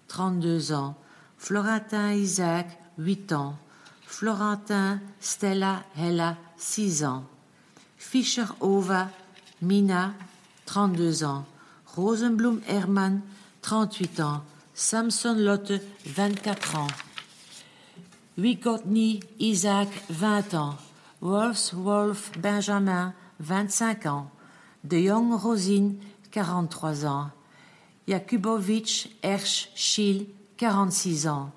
32 0.08 0.72
ans. 0.72 0.96
Florentin 1.38 2.14
Isaac, 2.14 2.80
8 2.98 3.34
ans. 3.34 3.56
Florentin 4.08 5.02
Stella 5.20 5.84
Hella, 5.98 6.38
6 6.56 7.04
ans. 7.04 7.26
Fischer 7.98 8.46
Ova 8.62 9.10
Mina, 9.62 10.14
32 10.68 11.26
ans. 11.26 11.46
Rosenblum 11.98 12.62
Hermann, 12.66 13.20
38 13.62 14.22
ans. 14.22 14.42
Samson 14.74 15.36
Lotte, 15.38 15.82
24 16.06 16.76
ans. 16.78 16.88
Wigotny 18.38 19.20
Isaac, 19.42 19.90
20 20.10 20.54
ans. 20.54 20.78
Wolfs 21.20 21.74
Wolf 21.74 22.32
Benjamin, 22.40 23.14
25 23.42 24.06
ans. 24.06 24.32
De 24.84 24.98
Jong 24.98 25.34
Rosine, 25.34 25.96
43 26.32 27.06
ans. 27.06 27.32
Jakubowicz 28.08 29.10
Ersch 29.24 29.70
Schiel, 29.76 30.28
46 30.58 31.28
ans. 31.28 31.52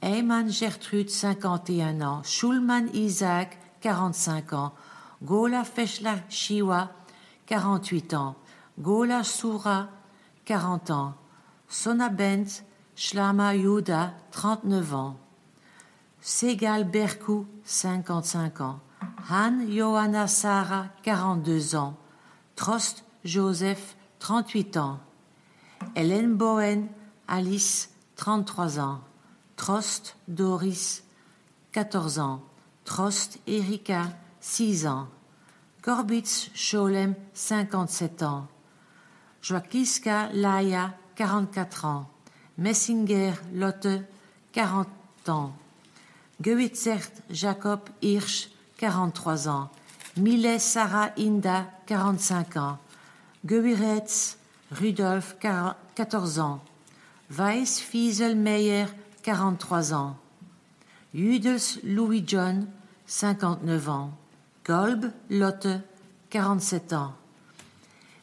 Eyman 0.00 0.48
Gertrude, 0.48 1.10
51 1.10 2.00
ans. 2.00 2.22
Schulman 2.22 2.88
Isaac, 2.94 3.58
45 3.80 4.52
ans. 4.52 4.72
Gola 5.22 5.64
Feshla 5.64 6.16
Shiwa, 6.28 6.90
48 7.46 8.14
ans. 8.14 8.36
Gola 8.78 9.24
Soura, 9.24 9.88
40 10.44 10.90
ans. 10.90 11.14
Sona 11.68 12.08
Bent 12.08 12.64
Shlama 12.94 13.54
Yuda, 13.54 14.14
39 14.30 14.94
ans. 14.94 15.16
Segal 16.20 16.84
Berkou, 16.84 17.46
55 17.64 18.60
ans. 18.60 18.80
Han 19.30 19.66
Johanna 19.68 20.28
Sarah, 20.28 20.86
42 21.02 21.74
ans. 21.74 21.97
Trost 22.58 23.04
Joseph, 23.24 23.94
38 24.18 24.78
ans. 24.78 24.98
Hélène 25.94 26.34
Bohen 26.34 26.88
Alice, 27.28 27.90
33 28.16 28.80
ans. 28.80 29.00
Trost 29.54 30.16
Doris, 30.26 31.04
14 31.70 32.18
ans. 32.18 32.42
Trost 32.84 33.38
Erika, 33.46 34.08
6 34.40 34.88
ans. 34.88 35.06
Korbitz 35.82 36.50
Scholem, 36.52 37.14
57 37.32 38.24
ans. 38.24 38.48
Joakiska 39.40 40.30
Laia, 40.32 40.94
44 41.14 41.84
ans. 41.84 42.10
Messinger 42.58 43.34
Lotte, 43.54 44.02
40 44.50 44.88
ans. 45.28 45.52
Gewitzert 46.40 47.12
Jacob 47.30 47.88
Hirsch, 48.02 48.48
43 48.78 49.46
ans. 49.46 49.70
Millet 50.18 50.58
Sarah 50.58 51.12
Inda, 51.16 51.66
45 51.86 52.56
ans. 52.56 52.78
Gewiretz 53.46 54.36
Rudolf, 54.72 55.36
14 55.38 56.40
ans. 56.40 56.60
Weiss 57.30 57.78
Fieselmeyer, 57.78 58.86
43 59.22 59.92
ans. 59.94 60.16
Judels 61.14 61.78
Louis 61.84 62.24
John, 62.26 62.66
59 63.06 63.88
ans. 63.88 64.10
Golb 64.66 65.12
Lotte, 65.30 65.68
47 66.30 66.92
ans. 66.94 67.14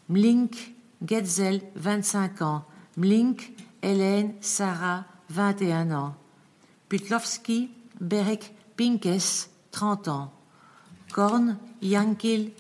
Mlink 0.10 0.76
Getzel, 1.02 1.62
25 1.76 2.42
ans. 2.42 2.66
Mlink 2.98 3.54
Hélène 3.82 4.34
Sarah, 4.42 5.06
21 5.30 5.92
ans. 5.92 6.16
Putlovski 6.90 7.72
Berek 8.02 8.54
Pinkes, 8.76 9.50
30 9.72 10.08
ans. 10.10 10.32
Korn 11.16 11.58
Yankil, 11.82 12.52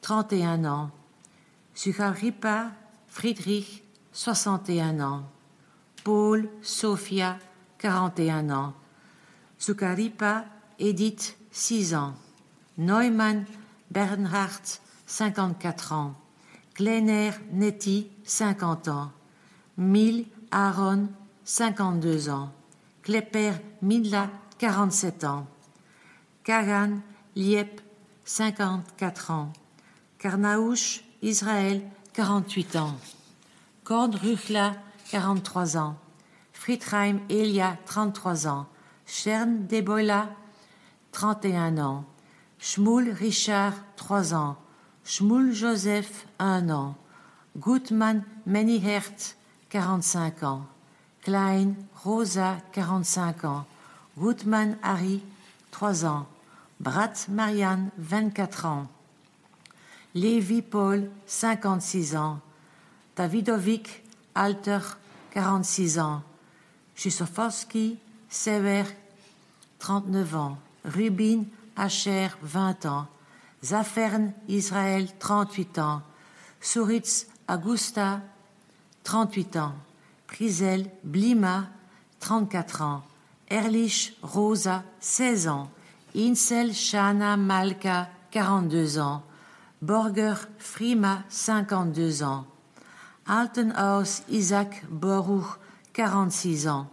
31 0.00 0.64
ans. 0.64 0.90
Sucharipa 1.74 2.70
Friedrich, 3.08 3.82
61 4.14 5.00
ans. 5.00 5.22
Paul 6.02 6.48
Sophia, 6.62 7.38
41 7.76 8.48
ans. 8.48 8.72
Sukaripa 9.58 10.46
Edith, 10.78 11.36
6 11.52 11.94
ans. 11.94 12.14
Neumann 12.78 13.44
Bernhard, 13.90 14.80
54 15.04 15.92
ans. 15.92 16.14
Kleiner 16.72 17.32
Nettie, 17.52 18.08
50 18.24 18.88
ans. 18.88 19.12
Mille 19.76 20.24
Aaron, 20.52 21.08
52 21.44 22.30
ans. 22.30 22.50
Klepper 23.02 23.52
Midla, 23.82 24.30
47 24.58 25.24
ans. 25.24 25.46
Kagan 26.44 27.02
Liep, 27.36 27.82
54 28.32 29.32
ans. 29.32 29.52
Karnaouch 30.18 31.02
Israël, 31.20 31.82
48 32.12 32.76
ans. 32.76 32.96
Korn 33.82 34.14
Ruchla, 34.14 34.76
43 35.10 35.76
ans. 35.76 35.96
Friedheim 36.52 37.18
Elia, 37.28 37.76
33 37.86 38.46
ans. 38.46 38.66
Chern 39.04 39.66
Debola, 39.66 40.28
31 41.10 41.78
ans. 41.78 42.04
Schmoul 42.60 43.10
Richard, 43.10 43.74
3 43.96 44.32
ans. 44.34 44.56
Schmoul 45.04 45.52
Joseph, 45.52 46.24
1 46.38 46.70
an. 46.70 46.94
Gutmann 47.58 48.22
Menihert, 48.46 49.34
45 49.70 50.44
ans. 50.44 50.66
Klein 51.22 51.74
Rosa, 52.04 52.58
45 52.74 53.44
ans. 53.44 53.66
Gutmann 54.16 54.78
Harry, 54.84 55.20
3 55.72 56.04
ans. 56.04 56.28
Brat 56.80 57.28
Marianne, 57.28 57.90
24 57.98 58.64
ans. 58.64 58.88
Lévi 60.14 60.62
Paul, 60.62 61.10
56 61.26 62.16
ans. 62.16 62.40
Davidovic 63.16 64.02
Alter, 64.34 64.80
46 65.32 65.98
ans. 65.98 66.22
Jusofowski 66.96 67.98
Sever, 68.30 68.84
39 69.78 70.34
ans. 70.36 70.58
Rubin 70.86 71.44
Asher, 71.76 72.28
20 72.42 72.86
ans. 72.86 73.06
Zafern 73.62 74.32
Israël, 74.48 75.06
38 75.18 75.78
ans. 75.80 76.00
Suritz 76.62 77.26
Augusta, 77.46 78.22
38 79.04 79.56
ans. 79.56 79.74
Prisel 80.26 80.90
Blima, 81.04 81.68
34 82.20 82.80
ans. 82.80 83.02
Erlich 83.50 84.16
Rosa, 84.22 84.82
16 85.00 85.48
ans. 85.48 85.70
Insel 86.14 86.72
Shana 86.72 87.36
Malka, 87.36 88.08
42 88.32 88.98
ans. 88.98 89.22
Borger 89.82 90.36
Frima, 90.58 91.24
52 91.28 92.22
ans. 92.22 92.46
Altenhaus 93.26 94.22
Isaac 94.28 94.84
Boruch, 94.90 95.58
46 95.94 96.68
ans. 96.68 96.86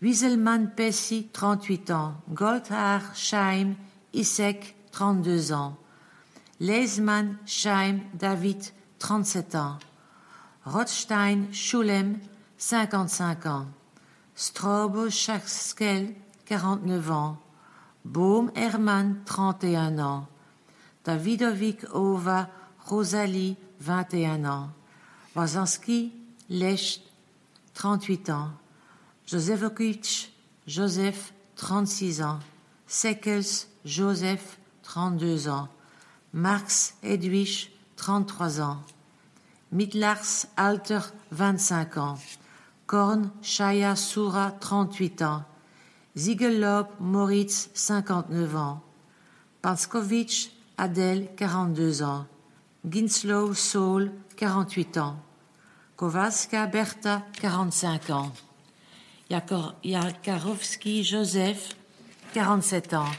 Wieselmann 0.00 0.74
Pessi, 0.74 1.28
38 1.32 1.90
ans. 1.90 2.14
Goldhaar 2.32 3.02
Scheim 3.14 3.76
Isek, 4.12 4.74
32 4.92 5.52
ans. 5.52 5.76
Leesman 6.60 7.38
Scheim 7.44 8.00
David, 8.14 8.72
37 8.98 9.54
ans. 9.56 9.78
Rothstein 10.64 11.52
Schulem, 11.52 12.20
55 12.56 13.46
ans. 13.46 13.66
Strobo 14.36 15.10
Schaskel, 15.10 16.14
49 16.46 17.10
ans. 17.10 17.36
Bohm 18.04 18.50
Hermann, 18.54 19.16
31 19.24 19.98
ans. 19.98 20.26
Davidovic 21.04 21.84
Ova 21.92 22.48
Rosalie, 22.86 23.56
21 23.80 24.44
ans. 24.44 24.70
Wazanski 25.34 26.12
Lech, 26.48 27.02
38 27.74 28.30
ans. 28.30 28.50
Josefovic 29.26 30.32
Joseph, 30.66 31.32
36 31.56 32.22
ans. 32.22 32.38
Sekels 32.86 33.68
Joseph, 33.84 34.58
32 34.82 35.48
ans. 35.48 35.68
Marx 36.32 36.94
Edwige, 37.02 37.70
33 37.96 38.60
ans. 38.60 38.78
Midlars 39.70 40.46
Alter, 40.56 41.00
25 41.30 41.96
ans. 41.96 42.18
Korn 42.86 43.30
Shaya 43.42 43.96
Soura, 43.96 44.50
38 44.60 45.22
ans. 45.22 45.44
Ziegelob 46.14 46.88
Moritz, 47.00 47.70
59 47.74 48.56
ans. 48.56 48.80
Panskovitch 49.62 50.50
Adèle, 50.76 51.28
42 51.36 52.02
ans. 52.02 52.26
Ginslow 52.84 53.54
Saul, 53.54 54.12
48 54.36 54.98
ans. 54.98 55.16
Kowalska 55.96 56.66
Bertha, 56.66 57.22
45 57.40 58.10
ans. 58.10 58.32
Yakarovski 59.30 61.02
Joseph, 61.02 61.76
47 62.34 62.92
ans. 62.94 63.12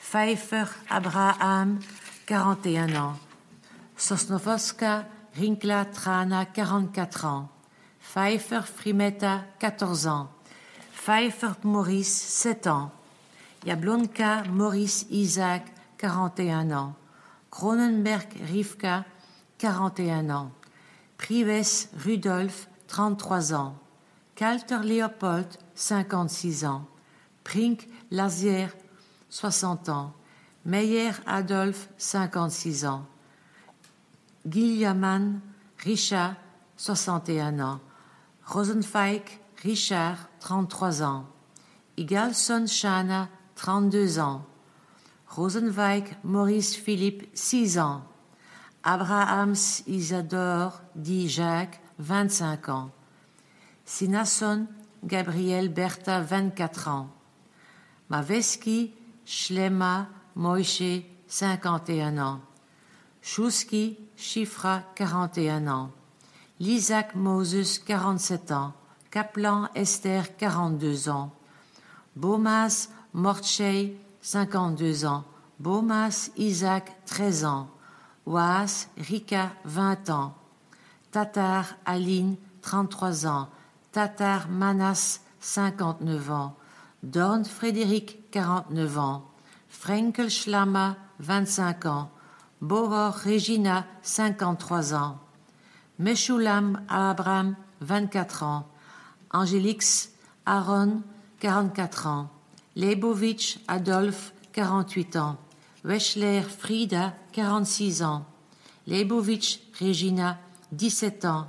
Pfeiffer 0.00 0.64
Abraham, 0.88 1.80
41 2.26 2.94
ans. 2.94 3.16
Sosnovoska 3.98 5.04
Rinkla 5.36 5.84
Trana, 5.84 6.46
44 6.46 7.24
ans. 7.26 7.48
Pfeiffer 8.00 8.62
Frimeta, 8.62 9.44
14 9.58 10.06
ans. 10.06 10.30
Pfeiffer 11.08 11.54
Maurice, 11.64 12.12
7 12.12 12.66
ans. 12.66 12.90
Yablonka 13.64 14.42
Maurice 14.50 15.06
Isaac, 15.10 15.64
41 15.96 16.70
ans. 16.70 16.94
Cronenberg 17.50 18.28
Rivka, 18.46 19.06
41 19.56 20.28
ans. 20.28 20.50
Prives 21.16 21.88
Rudolf, 22.04 22.68
33 22.88 23.54
ans. 23.54 23.74
Kalter 24.34 24.80
Leopold, 24.84 25.46
56 25.76 26.66
ans. 26.66 26.86
Prink 27.42 27.88
Lazier, 28.10 28.68
60 29.30 29.88
ans. 29.88 30.12
Meyer 30.66 31.12
Adolphe, 31.24 31.88
56 31.96 32.84
ans. 32.84 33.06
Guilliaman 34.46 35.40
Richard, 35.78 36.34
61 36.76 37.60
ans. 37.60 37.80
Rosenfeik 38.44 39.40
Richard, 39.62 40.28
33 40.40 41.02
ans. 41.02 41.26
Igalson 41.96 42.66
Shana, 42.66 43.28
32 43.56 44.20
ans. 44.20 44.44
Rosenweig 45.26 46.16
Maurice 46.22 46.76
Philippe, 46.76 47.28
6 47.34 47.78
ans. 47.78 48.02
Abrahams 48.84 49.82
Isadore 49.86 50.80
dit 50.94 51.28
Jacques, 51.28 51.80
25 51.98 52.68
ans. 52.68 52.90
Sinasson 53.84 54.66
Gabriel 55.04 55.68
Bertha, 55.68 56.20
24 56.20 56.88
ans. 56.88 57.10
Maveski 58.10 58.94
Shlema 59.24 60.08
Moïse, 60.36 61.02
51 61.26 62.18
ans. 62.18 62.40
Chouski 63.20 63.98
Chifra, 64.16 64.82
41 64.94 65.66
ans. 65.66 65.90
Lisak 66.60 67.14
Moses, 67.14 67.78
47 67.80 68.52
ans. 68.52 68.72
Kaplan 69.10 69.70
Esther, 69.74 70.36
42 70.36 71.08
ans. 71.08 71.30
Bomas 72.14 72.90
Mortchey, 73.14 73.96
52 74.20 75.06
ans. 75.06 75.24
Bomas 75.58 76.30
Isaac, 76.36 76.94
13 77.06 77.44
ans. 77.44 77.68
Oas 78.26 78.88
Rika, 78.98 79.52
20 79.64 80.10
ans. 80.10 80.34
Tatar 81.10 81.64
Aline, 81.86 82.36
33 82.60 83.26
ans. 83.26 83.48
Tatar 83.92 84.48
Manas, 84.48 85.20
59 85.40 86.30
ans. 86.30 86.54
Dorn 87.02 87.44
Frédéric, 87.44 88.30
49 88.30 88.98
ans. 88.98 89.24
Frenkel 89.68 90.28
Schlama, 90.28 90.96
25 91.20 91.86
ans. 91.86 92.10
Bohor 92.60 93.14
Regina, 93.14 93.86
53 94.02 94.92
ans. 94.94 95.18
Meshulam 95.98 96.82
Abraham, 96.88 97.56
24 97.80 98.42
ans. 98.42 98.68
Angélix 99.30 100.10
Aaron, 100.46 101.02
44 101.40 102.06
ans. 102.06 102.30
Leibovitch 102.76 103.58
Adolphe, 103.68 104.32
48 104.52 105.16
ans. 105.16 105.36
Weschler 105.84 106.42
Frida, 106.42 107.14
46 107.32 108.02
ans. 108.02 108.24
Leibovitch 108.86 109.60
Regina, 109.80 110.38
17 110.72 111.24
ans. 111.24 111.48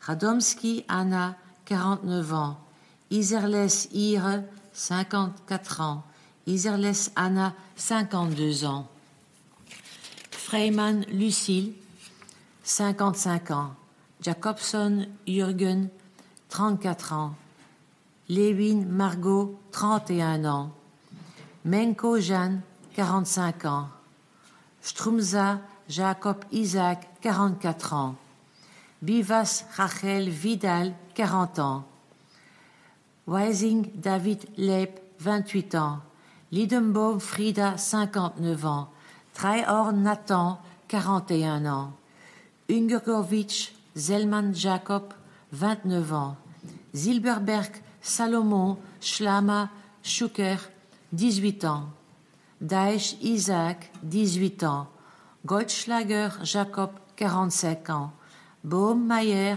Radomski 0.00 0.84
Anna, 0.88 1.36
49 1.66 2.32
ans. 2.32 2.58
Iserles 3.10 3.88
Ire, 3.92 4.42
54 4.72 5.80
ans. 5.80 6.04
Iserles 6.46 7.10
Anna, 7.16 7.54
52 7.76 8.64
ans. 8.64 8.88
Freyman 10.30 11.04
Lucille, 11.12 11.74
55 12.64 13.50
ans. 13.50 13.74
Jacobson 14.22 15.06
Jürgen, 15.26 15.90
34 16.48 17.12
ans. 17.12 17.34
Lewin 18.28 18.84
Margot, 18.86 19.58
31 19.72 20.44
ans. 20.44 20.70
Menko 21.64 22.18
Jeanne, 22.18 22.60
45 22.94 23.64
ans. 23.64 23.88
Strumza 24.82 25.60
Jacob 25.88 26.44
Isaac, 26.52 27.08
44 27.22 27.92
ans. 27.94 28.14
Bivas 29.02 29.64
Rachel 29.76 30.28
Vidal, 30.28 30.92
40 31.14 31.58
ans. 31.58 31.84
Weising 33.26 33.90
David 33.94 34.46
Leib, 34.56 34.90
28 35.20 35.74
ans. 35.74 36.00
Lidenbaum 36.50 37.20
Frida, 37.20 37.76
59 37.76 38.66
ans. 38.66 38.88
Treihorn 39.34 40.02
Nathan, 40.02 40.58
41 40.88 41.66
ans. 41.66 41.92
Ungergovitch 42.70 43.72
Zelman 43.96 44.54
Jacob, 44.54 45.12
29 45.52 46.12
ans. 46.12 46.36
Zilberberg 46.94 47.72
Salomon 48.00 48.78
Schlama 49.00 49.70
Schucker, 50.02 50.58
18 51.12 51.64
ans. 51.64 51.84
Daesh 52.60 53.16
Isaac, 53.22 53.90
18 54.02 54.64
ans. 54.64 54.88
Goldschlager 55.46 56.30
Jacob, 56.42 56.90
45 57.16 57.90
ans. 57.90 58.12
Baumeier, 58.64 59.56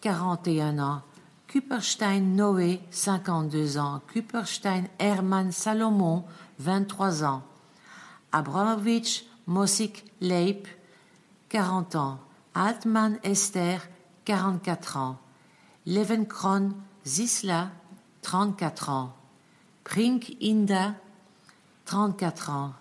41 0.00 0.78
ans. 0.78 1.02
Kupperstein 1.46 2.34
Noé, 2.34 2.80
52 2.90 3.78
ans. 3.78 4.00
Kupperstein 4.12 4.84
Hermann 4.98 5.52
Salomon, 5.52 6.24
23 6.58 7.22
ans. 7.22 7.42
Abramovich 8.32 9.24
Mosik 9.46 10.04
Leip, 10.20 10.66
40 11.50 11.94
ans. 11.94 12.18
Altman 12.54 13.18
Esther, 13.22 13.80
44 14.24 14.96
ans. 14.96 15.18
Levenkron 15.86 16.72
Zisla, 17.04 17.70
34 18.22 18.88
ans. 18.90 19.14
Prink 19.84 20.36
Inda, 20.40 20.94
34 21.84 22.50
ans. 22.50 22.74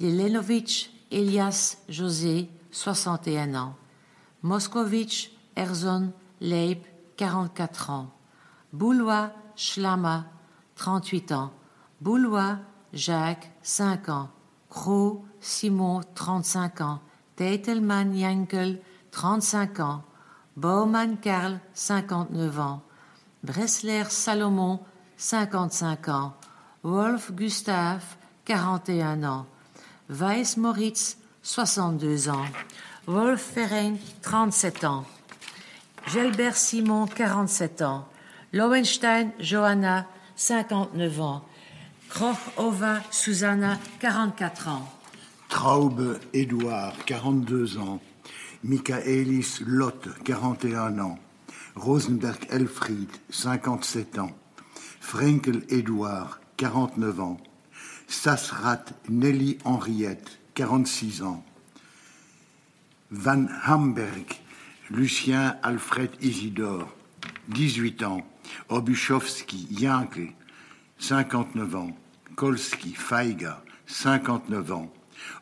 Yelenovitch 0.00 0.90
Elias 1.10 1.78
José, 1.88 2.50
61 2.72 3.54
ans. 3.54 3.74
Moskovitch 4.42 5.30
Erzon 5.56 6.12
Leib, 6.40 6.80
44 7.16 7.90
ans. 7.90 8.10
Boulois 8.72 9.30
Schlama, 9.54 10.26
38 10.74 11.32
ans. 11.32 11.52
Boulois 12.00 12.58
Jacques, 12.92 13.50
5 13.62 14.08
ans. 14.08 14.28
Cro 14.68 15.24
Simon, 15.40 16.00
35 16.14 16.80
ans. 16.80 17.00
Teitelmann 17.36 18.14
Yankel, 18.14 18.80
35 19.12 19.80
ans. 19.80 20.04
Baumann 20.56 21.20
Karl, 21.20 21.60
59 21.74 22.58
ans. 22.58 22.82
Bressler 23.42 24.04
Salomon, 24.08 24.80
55 25.18 26.08
ans. 26.08 26.32
Wolf 26.82 27.32
Gustave, 27.32 28.02
41 28.46 29.22
ans. 29.22 29.46
Weiss 30.08 30.56
Moritz, 30.56 31.18
62 31.42 32.30
ans. 32.30 32.46
Wolf 33.06 33.40
Ferein, 33.40 33.96
37 34.22 34.84
ans. 34.84 35.04
Gelbert 36.06 36.56
Simon, 36.56 37.06
47 37.06 37.82
ans. 37.82 38.06
Lowenstein 38.52 39.32
Johanna, 39.38 40.06
59 40.36 41.20
ans. 41.20 41.42
Kroch 42.08 42.38
Ova 42.56 43.02
Susanna, 43.10 43.78
44 44.00 44.68
ans. 44.68 44.88
Traube 45.48 46.18
Édouard, 46.32 46.94
42 47.04 47.78
ans. 47.78 48.00
Michaelis 48.68 49.60
Lotte, 49.64 50.08
41 50.24 50.98
ans. 50.98 51.18
Rosenberg 51.76 52.48
Elfried, 52.50 53.08
57 53.30 54.18
ans. 54.18 54.36
Frenkel 55.00 55.62
Édouard, 55.68 56.40
49 56.56 57.20
ans. 57.20 57.40
Sassrat 58.08 58.84
Nelly 59.08 59.58
Henriette, 59.64 60.40
46 60.54 61.22
ans. 61.22 61.44
Van 63.12 63.46
Hamberg 63.68 64.26
Lucien 64.90 65.56
Alfred 65.62 66.10
Isidore, 66.20 66.88
18 67.50 68.02
ans. 68.02 68.26
Obuchowski 68.68 69.68
Yankel, 69.70 70.32
59 70.98 71.76
ans. 71.76 71.96
Kolski 72.34 72.94
Feiga, 72.94 73.62
59 73.86 74.72
ans. 74.72 74.92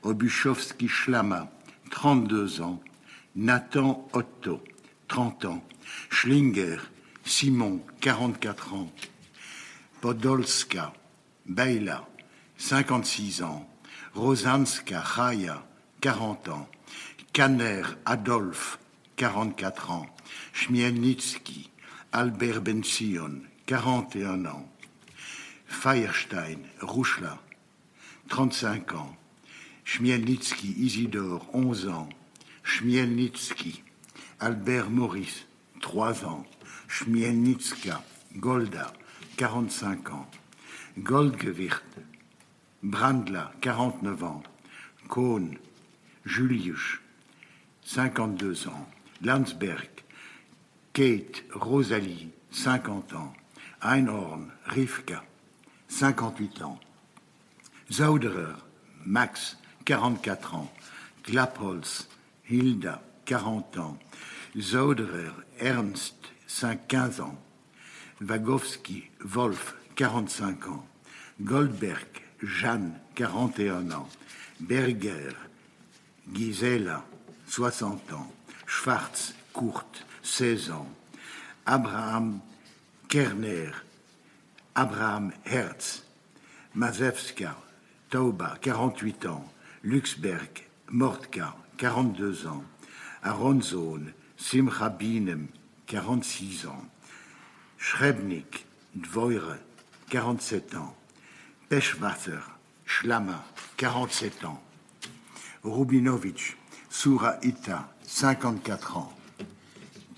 Obuchowski 0.03 0.89
Schlama, 0.89 1.51
32 1.91 2.61
ans. 2.61 2.83
Nathan 3.37 4.07
Otto, 4.13 4.63
30 5.09 5.45
ans. 5.47 5.63
Schlinger 6.09 6.79
Simon, 7.25 7.81
44 8.01 8.75
ans. 8.75 8.93
Podolska 10.01 10.93
Beila, 11.47 12.07
56 12.59 13.43
ans. 13.43 13.69
Rosanska 14.15 15.03
Chaya, 15.03 15.67
40 16.01 16.49
ans. 16.49 16.69
Kanner 17.33 17.83
Adolphe, 18.05 18.79
44 19.17 19.91
ans. 19.91 20.07
Chmielnitsky 20.53 21.71
Albert 22.13 22.61
Bension, 22.61 23.41
41 23.67 24.47
ans. 24.47 24.69
Feierstein 25.67 26.61
Rouchla, 26.81 27.41
35 28.29 28.95
ans. 28.95 29.17
Chmielnitsky 29.85 30.73
Isidore, 30.79 31.45
11 31.53 31.89
ans. 31.89 32.09
Chmielnitsky 32.65 33.83
Albert 34.41 34.91
Maurice, 34.91 35.47
3 35.81 36.25
ans. 36.25 36.45
Chmielnitska 36.89 38.03
Golda, 38.37 38.93
45 39.37 40.11
ans. 40.11 40.27
Goldgewicht 40.99 41.85
Brandla, 42.83 43.53
49 43.61 44.25
ans. 44.25 44.43
Kohn 45.09 45.59
Julius, 46.25 47.01
52 47.83 48.67
ans. 48.69 48.89
Landsberg, 49.23 49.91
Kate 50.95 51.45
Rosalie, 51.53 52.31
50 52.51 53.13
ans. 53.13 53.33
Einhorn 53.83 54.51
Rivka, 54.67 55.23
58 55.89 56.63
ans. 56.63 56.81
Zauderer 57.91 58.57
Max, 59.05 59.59
44 59.85 60.55
ans. 60.55 60.73
Klappholz 61.23 62.09
Hilda, 62.45 63.03
40 63.25 63.79
ans. 63.79 63.99
Zauderer 64.59 65.33
Ernst, 65.59 66.17
15 66.89 67.21
ans. 67.21 67.39
Wagowski 68.21 69.11
Wolf, 69.21 69.75
45 69.97 70.69
ans. 70.69 70.87
Goldberg 71.41 72.07
Jeanne, 72.43 72.99
41 73.15 73.91
ans. 73.91 74.09
Berger 74.61 75.33
Gisela, 76.33 77.05
60 77.49 78.13
ans. 78.13 78.33
Schwarz 78.67 79.35
Kurt, 79.53 80.05
16 80.23 80.71
ans. 80.71 80.89
Abraham 81.67 82.41
Kerner, 83.09 83.71
Abraham 84.75 85.33
Hertz, 85.45 86.05
Mazewska, 86.75 87.57
Tauba, 88.11 88.57
48 88.61 89.27
ans. 89.27 89.45
Luxberg, 89.83 90.67
Mortka, 90.91 91.55
42 91.85 92.47
ans. 92.47 92.65
Aronzon, 93.23 94.07
Simcha 94.39 94.89
Binem, 94.89 95.49
46 95.87 96.67
ans. 96.67 96.83
Schrebnik, 97.77 98.65
Dvoire, 98.95 99.59
47 100.09 100.77
ans. 100.77 100.97
Pechwasser, 101.69 102.41
Schlama, 102.87 103.45
47 103.77 104.47
ans. 104.47 104.63
Rubinovich, 105.63 106.57
Sura 106.89 107.37
Ita, 107.43 107.93
54 108.07 108.97
ans. 108.97 109.13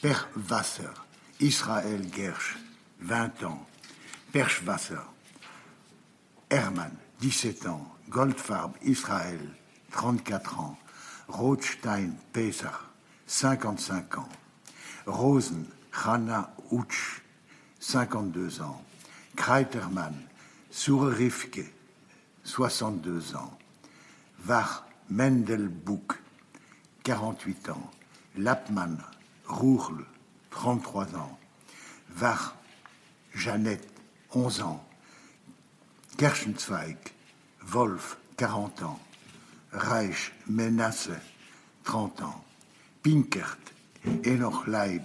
Perwasser, 0.00 0.94
Israël 1.40 2.06
Gersh, 2.14 2.58
20 3.00 3.42
ans. 3.42 3.66
Perschwasser, 4.30 5.02
Hermann, 6.48 6.94
17 7.18 7.66
ans. 7.66 7.92
Goldfarb, 8.08 8.72
Israël, 8.84 9.40
34 9.90 10.60
ans. 10.60 10.78
Rothstein, 11.29 12.16
Pesach, 12.33 12.89
55 13.27 14.18
ans. 14.18 14.29
Rosen, 15.07 15.66
Hanna 15.93 16.53
Utsch, 16.70 17.22
52 17.81 18.61
ans. 18.61 18.81
Kreitermann, 19.37 20.14
Surrifke, 20.70 21.64
62 22.45 23.35
ans. 23.35 23.53
Wach, 24.39 24.85
Mendelbuck, 25.09 26.18
48 27.05 27.68
ans. 27.70 27.91
Lappmann, 28.37 29.03
Rourle, 29.47 30.05
33 30.51 31.14
ans. 31.14 31.39
Wach, 32.09 32.55
Jeannette, 33.35 33.87
11 34.35 34.62
ans. 34.62 34.81
Kerschenzweig, 36.16 36.97
Wolf, 37.62 38.16
40 38.39 38.83
ans. 38.83 39.01
Reich, 39.77 40.33
Menasse, 40.47 41.11
30 41.85 42.22
ans. 42.22 42.45
Pinkert, 43.03 43.59
Enoch 44.24 44.66
Leib. 44.66 45.03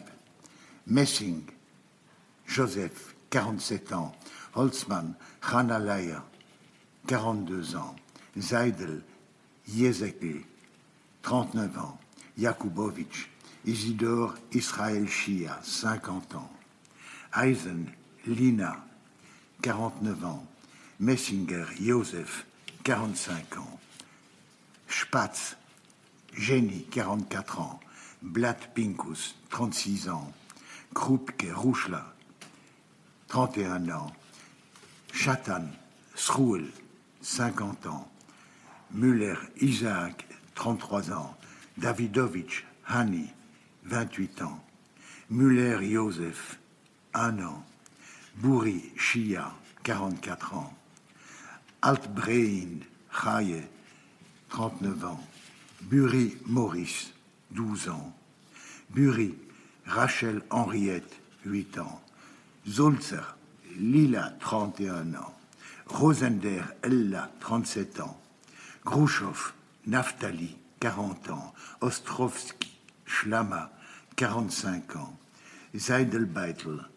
Messing, 0.87 1.43
Joseph, 2.47 3.13
47 3.29 3.91
ans. 3.91 4.15
Holzmann, 4.55 5.15
Hanna 5.41 5.77
Leyer, 5.77 6.21
42 7.07 7.75
ans. 7.75 7.95
Seidel, 8.39 9.03
Yezekel, 9.67 10.41
39 11.21 11.77
ans. 11.77 11.99
Jakubowicz, 12.37 13.27
Isidore 13.65 14.35
Israël 14.53 15.07
Shia, 15.07 15.59
50 15.63 16.35
ans. 16.35 16.51
Eisen, 17.35 17.87
Lina, 18.25 18.77
49 19.61 20.25
ans. 20.25 20.47
Messinger, 20.99 21.65
Joseph, 21.77 22.45
45 22.85 23.57
ans. 23.57 23.80
Spatz, 24.91 25.55
Jenny, 26.33 26.83
44 26.91 27.59
ans. 27.61 27.79
Blatt 28.21 28.73
Pinkus, 28.75 29.35
36 29.49 30.09
ans. 30.09 30.31
Krupke, 30.93 31.47
Rouchla, 31.55 32.13
31 33.29 33.89
ans. 33.89 34.11
Chatan, 35.13 35.63
Sruel, 36.13 36.69
50 37.21 37.87
ans. 37.87 38.11
Müller, 38.91 39.35
Isaac, 39.61 40.27
33 40.55 41.11
ans. 41.11 41.37
Davidovich, 41.77 42.65
Hani, 42.85 43.29
28 43.85 44.41
ans. 44.41 44.59
Müller, 45.29 45.81
Joseph, 45.81 46.59
1 47.13 47.39
an. 47.39 47.63
Bouri, 48.35 48.91
Shia, 48.97 49.53
44 49.83 50.53
ans. 50.53 50.73
Altbrein, 51.81 52.81
Chaye, 53.09 53.63
39 54.51 55.05
ans. 55.05 55.19
Bury, 55.83 56.37
Maurice, 56.45 57.13
12 57.51 57.89
ans. 57.89 58.13
Bury, 58.89 59.33
Rachel 59.85 60.41
Henriette, 60.49 61.19
8 61.45 61.79
ans. 61.79 62.01
Zolzer, 62.67 63.35
Lila, 63.79 64.33
31 64.41 65.15
ans. 65.15 65.33
Rosender, 65.87 66.61
Ella, 66.83 67.31
37 67.39 68.01
ans. 68.01 68.19
Grouchow, 68.85 69.33
Naftali, 69.87 70.57
40 70.81 71.29
ans. 71.31 71.53
Ostrovski, 71.79 72.71
Schlama, 73.05 73.71
45 74.17 74.95
ans. 74.97 75.17
Zeidelbeitel, 75.73 76.87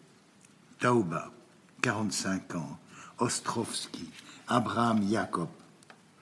Tauba, 0.79 1.31
45 1.81 2.55
ans. 2.55 2.77
Ostrovski, 3.17 4.09
Abraham 4.49 5.07
Jacob, 5.09 5.49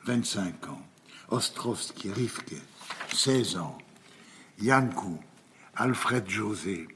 25 0.05 0.69
ans. 0.69 0.92
Ostrovski, 1.33 2.11
Rivke, 2.11 2.61
16 3.11 3.57
ans. 3.57 3.75
Yankou, 4.61 5.19
Alfred 5.75 6.29
José, 6.29 6.87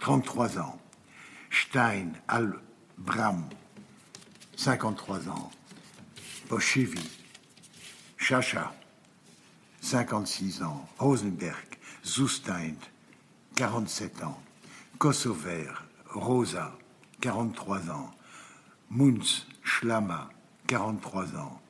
33 0.00 0.58
ans. 0.58 0.80
Stein, 1.50 2.12
Albram, 2.26 3.44
53 4.56 5.28
ans. 5.28 5.50
Poshevi, 6.48 7.10
Chacha, 8.16 8.72
56 9.82 10.62
ans. 10.62 10.88
Rosenberg, 10.98 11.78
Zustein, 12.06 12.76
47 13.54 14.22
ans. 14.22 14.40
Kosover, 14.96 15.68
Rosa, 16.06 16.74
43 17.20 17.90
ans. 17.90 18.10
Munz, 18.88 19.46
Schlama, 19.62 20.30
43 20.68 21.36
ans. 21.36 21.60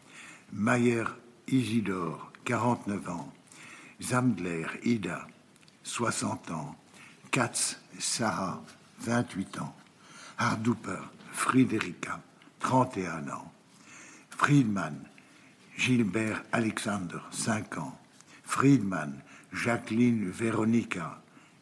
Mayer, 0.52 1.06
Isidore, 1.48 2.30
49 2.44 3.08
ans. 3.08 3.32
Zandler, 4.00 4.66
Ida, 4.84 5.26
60 5.82 6.50
ans. 6.50 6.76
Katz, 7.30 7.78
Sarah, 7.98 8.62
28 9.00 9.60
ans. 9.60 9.74
Harduper, 10.38 11.00
Friederika, 11.32 12.20
31 12.60 13.28
ans. 13.28 13.52
Friedman, 14.30 14.94
Gilbert 15.76 16.42
Alexander, 16.52 17.20
5 17.30 17.78
ans. 17.78 17.98
Friedman, 18.44 19.20
Jacqueline 19.52 20.30
Véronica, 20.30 21.20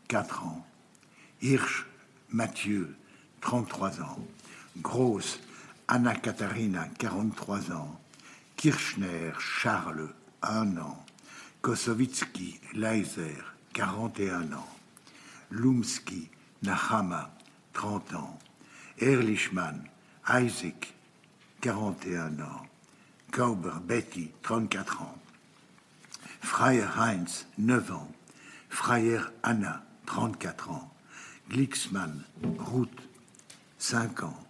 4 0.08 0.44
ans. 0.44 0.66
Hirsch, 1.42 1.86
Mathieu, 2.30 2.94
33 3.40 4.00
ans. 4.00 4.18
Gross, 4.80 5.40
Anna 5.88 6.14
Katharina, 6.14 6.88
43 6.98 7.72
ans. 7.72 8.01
Kirchner, 8.62 9.32
Charles, 9.40 10.10
1 10.40 10.78
an. 10.78 10.96
Kosovitsky, 11.62 12.60
Leiser, 12.74 13.42
41 13.74 14.52
ans. 14.52 14.68
Lumsky, 15.50 16.30
Nahama, 16.62 17.30
30 17.72 18.14
ans. 18.14 18.38
Erlichman, 19.00 19.88
Isaac, 20.28 20.94
41 21.60 22.38
ans. 22.38 22.62
Kauber, 23.32 23.80
Betty, 23.84 24.30
34 24.44 25.02
ans. 25.02 25.18
Freier 26.40 26.86
Heinz, 26.96 27.46
9 27.58 27.90
ans. 27.90 28.12
Freier 28.68 29.22
Anna, 29.42 29.82
34 30.06 30.70
ans. 30.70 30.88
Glixman, 31.50 32.22
Ruth, 32.60 33.08
5 33.78 34.22
ans. 34.22 34.46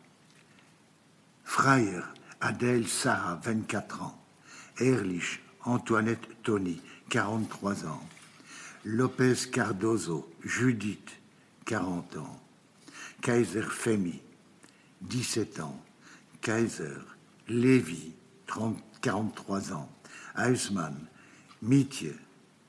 Freier 1.44 2.02
Adèle 2.42 2.88
Sarah, 2.88 3.36
24 3.36 4.02
ans. 4.02 4.18
Ehrlich 4.80 5.38
Antoinette 5.64 6.26
Tony, 6.42 6.80
43 7.08 7.86
ans. 7.86 8.02
Lopez 8.84 9.48
Cardozo, 9.52 10.28
Judith, 10.42 11.20
40 11.66 12.16
ans. 12.16 12.40
Kaiser 13.20 13.62
Femi, 13.62 14.20
17 15.02 15.60
ans. 15.60 15.80
Kaiser 16.40 16.96
Lévy, 17.46 18.12
43 19.00 19.72
ans. 19.72 19.88
Eismann, 20.36 20.98
Mietje, 21.62 22.18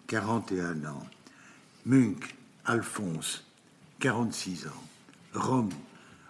41 0.06 0.86
ans. 0.86 1.08
Munk, 1.88 2.36
Alphonse, 2.66 3.44
46 4.00 4.68
ans. 4.68 4.88
Rome, 5.34 5.72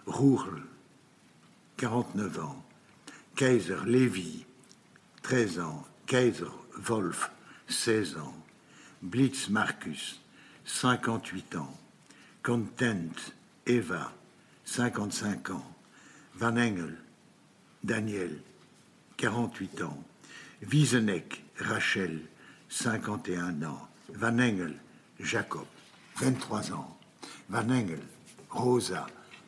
Rourl, 0.06 0.62
49 1.76 2.38
ans. 2.38 2.63
Kaiser 3.36 3.84
Lévy, 3.84 4.46
13 5.22 5.58
ans. 5.58 5.84
Kaiser 6.06 6.50
Wolf, 6.76 7.30
16 7.68 8.18
ans. 8.18 8.34
Blitz 9.02 9.48
Marcus, 9.48 10.20
58 10.64 11.56
ans. 11.56 11.76
Content 12.42 13.12
Eva, 13.66 14.12
55 14.64 15.50
ans. 15.50 15.74
Van 16.36 16.56
Engel, 16.56 16.96
Daniel, 17.82 18.38
48 19.16 19.82
ans. 19.82 20.04
Wieseneck, 20.70 21.42
Rachel, 21.58 22.20
51 22.68 23.62
ans. 23.64 23.88
Van 24.10 24.38
Engel, 24.38 24.74
Jacob, 25.18 25.66
23 26.16 26.72
ans. 26.72 26.96
Van 27.48 27.68
Engel, 27.70 28.02
Rosa, 28.50 29.06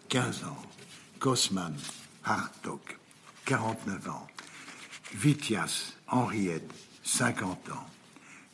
15 0.08 0.42
ans. 0.44 0.62
Kosman, 1.20 1.74
Hartog, 2.24 2.80
49 3.46 4.08
ans. 4.08 4.26
Vitias, 5.14 5.94
Henriette, 6.08 6.68
50 7.04 7.70
ans. 7.70 7.86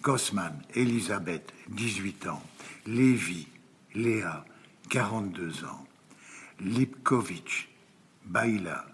Kosman, 0.02 0.52
Elisabeth, 0.74 1.50
18 1.70 2.28
ans. 2.28 2.42
Lévi, 2.86 3.48
Léa, 3.94 4.44
42 4.90 5.64
ans. 5.64 5.86
Lipkovitch, 6.60 7.70
Baila, 8.26 8.84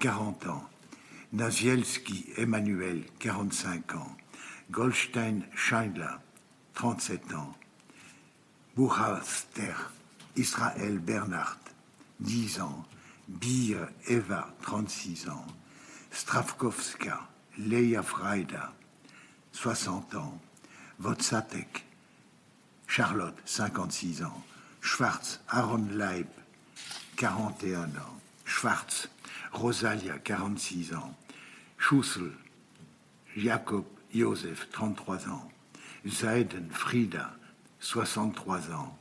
40 0.00 0.46
ans. 0.48 0.68
Nazielski, 1.32 2.26
Emmanuel, 2.36 3.04
45 3.20 3.94
ans. 3.94 4.16
Goldstein, 4.72 5.42
Scheindler, 5.54 6.18
37 6.74 7.34
ans. 7.34 7.56
Buchhalster, 8.76 9.74
Israël 10.34 10.98
Bernhardt, 10.98 11.60
10 12.18 12.60
ans. 12.62 12.84
Bir 13.28 13.78
Eva, 14.06 14.54
36 14.62 15.28
ans. 15.28 15.44
Stravkovska, 16.10 17.28
Leia 17.58 18.02
Freida, 18.02 18.72
60 19.52 20.14
ans. 20.14 20.40
Votsatek, 20.98 21.84
Charlotte, 22.86 23.36
56 23.44 24.22
ans. 24.22 24.42
Schwarz, 24.80 25.40
Aaron 25.48 25.86
Leib, 25.92 26.26
41 27.16 27.82
ans. 27.96 28.20
Schwarz, 28.44 29.08
Rosalia, 29.52 30.18
46 30.18 30.94
ans. 30.94 31.14
Schussel, 31.76 32.32
Jacob 33.36 33.84
Joseph, 34.12 34.68
33 34.72 35.28
ans. 35.28 35.50
Zaiden 36.06 36.70
Frida, 36.70 37.36
63 37.80 38.70
ans. 38.70 38.92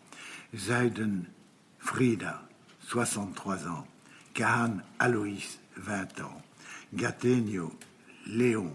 Zaiden 0.53 1.25
Frida, 1.79 2.41
63 2.81 3.67
ans. 3.67 3.87
Kahan 4.37 4.83
Aloïs, 4.99 5.57
20 5.77 6.21
ans. 6.21 6.41
Gatenio 6.93 7.73
Léon, 8.27 8.71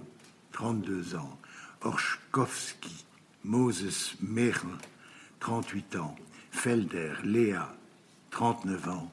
32 0.51 1.15
ans. 1.15 1.39
Orchkowski, 1.83 3.05
Moses 3.45 4.17
Merle, 4.21 4.77
38 5.39 5.95
ans. 5.95 6.17
Felder 6.51 7.13
Léa, 7.23 7.73
39 8.33 8.89
ans. 8.89 9.13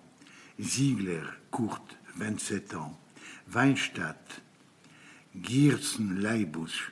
Ziegler 0.60 1.22
Kurt, 1.52 1.96
27 2.16 2.74
ans. 2.74 3.00
Weinstadt 3.48 4.42
Giersen 5.40 6.16
Leibus, 6.20 6.92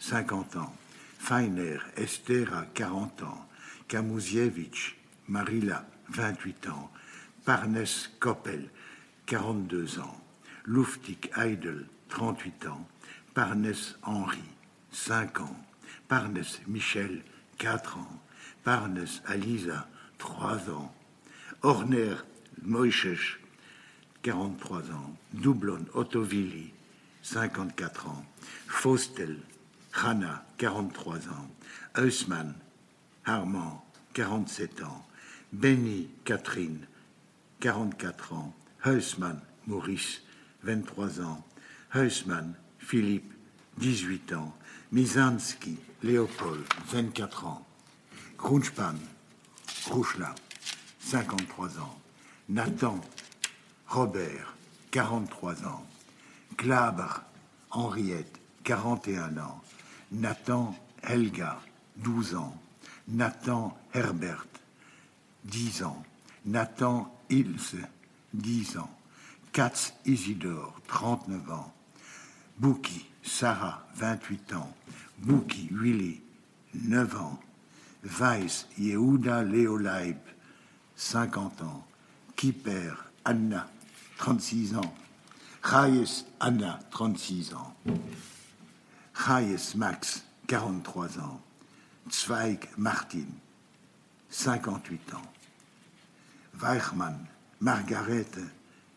50 0.00 0.56
ans. 0.56 0.76
Feiner 1.18 1.78
Estera, 1.96 2.66
40 2.74 3.22
ans. 3.22 3.48
Kamusiewicz 3.88 4.96
Marila, 5.28 5.88
28 6.10 6.68
ans. 6.68 6.90
Parnes 7.46 8.10
Koppel, 8.20 8.68
42 9.26 9.98
ans. 10.00 10.20
Luftig 10.66 11.30
Heidel, 11.36 11.86
38 12.08 12.66
ans. 12.66 12.86
Parnes 13.34 13.74
Henri, 14.02 14.42
5 14.92 15.40
ans. 15.40 15.56
Parnes 16.08 16.44
Michel, 16.66 17.22
4 17.58 17.98
ans. 17.98 18.22
Parnes 18.64 19.06
Alisa, 19.26 19.88
3 20.18 20.70
ans. 20.70 20.94
Horner 21.62 22.14
Moïchesh, 22.62 23.40
43 24.22 24.90
ans. 24.90 25.16
Doublon 25.32 25.84
Ottovili, 25.94 26.72
54 27.22 28.08
ans. 28.08 28.24
Faustel 28.66 29.38
Hana, 29.94 30.44
43 30.58 31.28
ans. 31.28 31.50
Eusman 31.96 32.54
Armand, 33.24 33.84
47 34.14 34.82
ans. 34.82 35.06
Benny 35.52 36.08
Catherine, 36.24 36.86
44 37.60 38.32
ans. 38.32 38.54
Heusman 38.84 39.40
Maurice, 39.66 40.22
23 40.64 41.20
ans. 41.20 41.44
Heusman 41.94 42.54
Philippe, 42.78 43.32
18 43.78 44.32
ans. 44.32 44.52
Mizanski 44.90 45.78
Léopold, 46.02 46.64
24 46.88 47.46
ans. 47.46 47.66
Grunspan 48.36 48.94
Rouchla, 49.90 50.34
53 51.00 51.78
ans. 51.78 51.98
Nathan 52.48 53.00
Robert, 53.86 54.54
43 54.90 55.64
ans. 55.66 55.86
Glabre 56.56 57.22
Henriette, 57.70 58.40
41 58.64 59.38
ans. 59.38 59.60
Nathan 60.10 60.74
Helga, 61.02 61.60
12 61.98 62.34
ans. 62.34 62.60
Nathan 63.08 63.76
Herbert, 63.94 64.46
10 65.44 65.84
ans. 65.84 66.02
Nathan 66.44 67.12
Ilse, 67.30 67.76
10 68.34 68.78
ans. 68.78 68.90
Katz 69.52 69.92
Isidore, 70.06 70.74
39 70.88 71.50
ans. 71.50 71.72
Bouki 72.58 73.06
Sarah, 73.22 73.86
28 73.96 74.54
ans. 74.54 74.74
Bouki 75.18 75.68
Willy, 75.72 76.20
9 76.74 77.16
ans. 77.16 77.38
Weiss 78.04 78.66
Yehuda 78.78 79.42
Leolaib, 79.42 80.18
50 80.96 81.62
ans. 81.62 81.86
Kipper 82.36 82.94
Anna, 83.24 83.68
36 84.18 84.76
ans. 84.76 84.94
Chayes 85.62 86.24
Anna, 86.40 86.80
36 86.90 87.54
ans. 87.54 87.74
Chayes 89.14 89.74
Max, 89.76 90.24
43 90.48 91.18
ans. 91.18 91.40
Zweig 92.10 92.68
Martin, 92.76 93.26
58 94.28 95.14
ans. 95.14 95.22
Weichmann, 96.54 97.26
Margarete, 97.62 98.40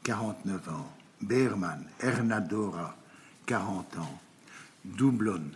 49 0.04 0.70
ans. 0.70 0.92
Berman, 1.22 1.86
Ernadora, 2.02 2.98
40 3.46 3.98
ans. 4.00 4.20
Doublon, 4.84 5.52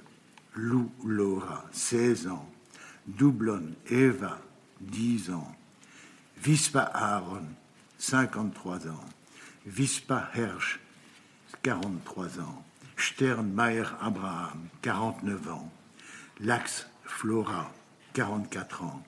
Lou 0.53 0.91
Laura, 1.03 1.65
16 1.71 2.27
ans. 2.27 2.47
Doublon, 3.07 3.73
Eva, 3.89 4.37
10 4.81 5.31
ans. 5.31 5.55
Vispa 6.37 6.81
Aaron, 6.93 7.47
53 7.97 8.87
ans. 8.89 9.09
Vispa 9.65 10.29
Hersch, 10.35 10.79
43 11.63 12.39
ans. 12.41 12.63
Sternmeier 12.95 13.87
Abraham, 14.03 14.67
49 14.83 15.49
ans. 15.49 15.71
Lax 16.41 16.85
Flora, 17.05 17.71
44 18.13 18.83
ans. 18.83 19.03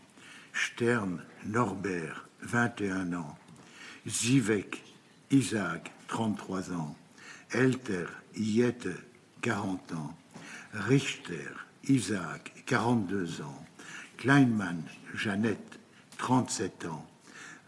Stern 0.54 1.22
Norbert, 1.46 2.26
21 2.42 3.14
ans. 3.14 3.38
Zivek 4.08 4.84
Isaac, 5.30 5.92
33 6.08 6.72
ans. 6.72 6.96
Elter 7.52 8.08
Yette, 8.36 8.90
40 9.42 9.92
ans. 9.94 10.16
Richter 10.74 11.48
Isaac, 11.88 12.52
42 12.66 13.42
ans. 13.42 13.66
Kleinman 14.18 14.84
Jeannette, 15.14 15.80
37 16.18 16.86
ans. 16.86 17.06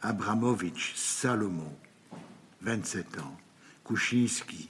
Abramovitch 0.02 0.96
Salomon, 0.96 1.72
27 2.62 3.20
ans. 3.20 3.38
Kuczynski 3.86 4.70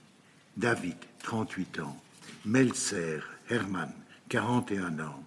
David, 0.57 0.97
38 1.23 1.79
ans. 1.79 1.97
Melzer 2.45 3.21
Hermann, 3.49 3.93
41 4.29 4.99
ans. 4.99 5.23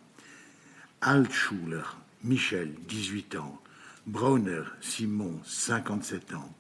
Altschuler 1.01 1.83
Michel, 2.23 2.75
18 2.89 3.37
ans. 3.37 3.59
Brauner 4.07 4.63
Simon, 4.81 5.41
57 5.45 6.33
ans. 6.35 6.55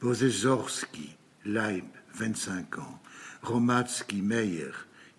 Pozezorski 0.00 1.14
Leib, 1.44 1.84
25 2.14 2.78
ans. 2.78 2.98
Romatsky 3.42 4.22
Meyer, 4.22 4.72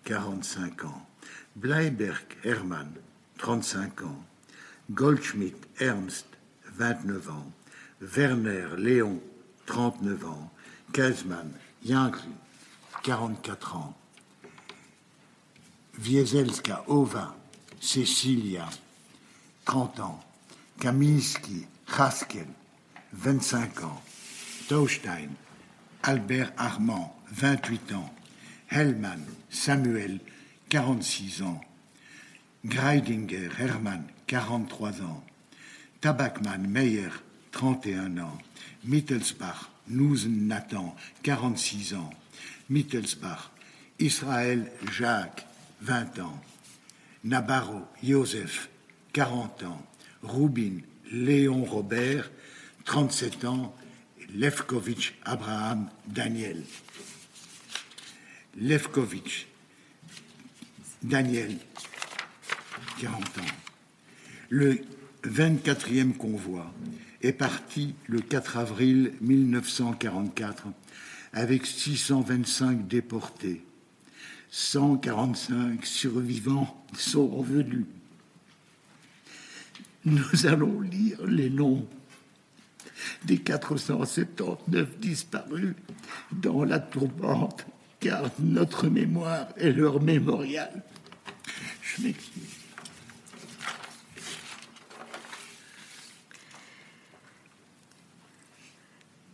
45 0.04 0.84
ans. 0.84 1.06
Bleiberg 1.54 2.36
Hermann, 2.42 2.92
35 3.38 4.02
ans. 4.02 4.24
Goldschmidt 4.90 5.56
Ernst, 5.78 6.26
29 6.76 7.30
ans. 7.30 7.52
Werner 8.00 8.76
Léon, 8.76 9.20
39 9.66 10.24
ans. 10.24 10.50
Kazman 10.92 11.52
Yankri, 11.84 12.32
44 13.04 13.76
ans. 13.76 13.96
Wieselska 15.94 16.84
Ova, 16.88 17.36
Cecilia, 17.80 18.68
30 19.64 20.00
ans. 20.00 20.27
Kaminski 20.78 21.66
Haskel, 21.88 22.46
25 23.12 23.82
ans. 23.84 24.02
Taustein 24.68 25.30
Albert 26.04 26.52
Armand, 26.56 27.16
28 27.32 27.94
ans. 27.94 28.14
Hellman 28.68 29.20
Samuel, 29.50 30.20
46 30.68 31.42
ans. 31.42 31.60
Greidinger 32.64 33.48
Hermann, 33.58 34.04
43 34.28 35.02
ans. 35.02 35.24
Tabakman 36.00 36.68
Meyer, 36.68 37.10
31 37.50 38.18
ans. 38.18 38.38
Mittelsbach 38.84 39.70
Nouzen 39.88 40.46
Nathan, 40.46 40.94
46 41.24 41.94
ans. 41.94 42.10
Mittelsbach 42.70 43.50
Israël 43.98 44.70
Jacques, 44.92 45.44
20 45.80 46.20
ans. 46.20 46.40
Nabarro 47.24 47.82
Joseph, 48.00 48.68
40 49.12 49.64
ans. 49.64 49.82
Rubin 50.22 50.78
Léon 51.10 51.64
Robert, 51.64 52.30
37 52.84 53.44
ans. 53.44 53.74
Levkovitch 54.34 55.14
Abraham 55.24 55.88
Daniel. 56.06 56.62
Levkovitch 58.60 59.46
Daniel, 61.02 61.56
40 63.00 63.22
ans. 63.22 63.42
Le 64.50 64.80
24e 65.24 66.12
convoi 66.12 66.72
est 67.22 67.32
parti 67.32 67.94
le 68.06 68.20
4 68.20 68.56
avril 68.58 69.12
1944 69.20 70.66
avec 71.32 71.66
625 71.66 72.86
déportés. 72.86 73.62
145 74.50 75.84
survivants 75.86 76.84
sont 76.96 77.28
revenus. 77.28 77.86
Nous 80.08 80.46
allons 80.46 80.80
lire 80.80 81.18
les 81.26 81.50
noms 81.50 81.86
des 83.24 83.36
479 83.36 84.98
disparus 84.98 85.74
dans 86.32 86.64
la 86.64 86.78
tourmente, 86.78 87.66
car 88.00 88.30
notre 88.38 88.88
mémoire 88.88 89.48
est 89.58 89.70
leur 89.70 90.00
mémorial. 90.00 90.82
Je 91.82 92.02
m'excuse. 92.02 92.42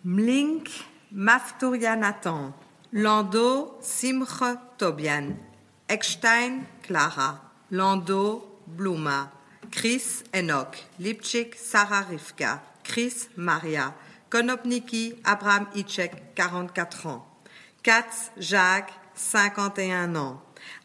Mlink 0.04 0.68
Mafturia 1.12 1.94
Nathan, 1.94 2.52
Lando 2.92 3.78
Simche 3.80 4.56
Tobian, 4.76 5.36
Eckstein 5.88 6.64
Clara, 6.82 7.52
Lando 7.70 8.60
Bluma, 8.66 9.30
Chris 9.74 10.22
Enoch, 10.32 10.76
Lipchik 11.00 11.56
Sarah 11.56 12.06
Rivka, 12.08 12.60
Chris 12.84 13.28
Maria, 13.36 13.92
Konopniki 14.30 15.16
Abraham 15.24 15.66
Itchek, 15.74 16.12
44 16.36 17.06
ans, 17.08 17.26
Katz 17.82 18.30
Jacques, 18.38 18.92
51 19.16 20.14
ans, 20.14 20.40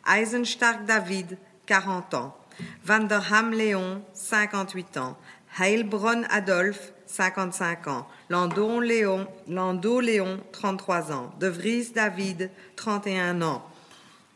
Eisenstark 0.07 0.85
David, 0.85 1.37
40 1.67 2.13
ans, 2.15 2.35
Vanderham 2.83 3.51
Léon, 3.51 4.01
58 4.13 4.97
ans, 4.97 5.17
Heilbronn 5.59 6.25
Adolphe, 6.31 6.91
55 7.05 7.87
ans, 7.87 8.07
Landon 8.29 8.79
Léon, 8.79 9.27
Lando 9.47 9.99
Léon, 9.99 10.39
33 10.51 11.11
ans, 11.11 11.31
De 11.39 11.47
Vries 11.47 11.91
David, 11.93 12.49
31 12.75 13.43
ans, 13.43 13.63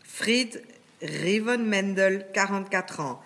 Fried 0.03 0.61
Riven 1.01 1.65
Mendel, 1.65 2.27
44 2.35 2.99
ans, 2.99 3.19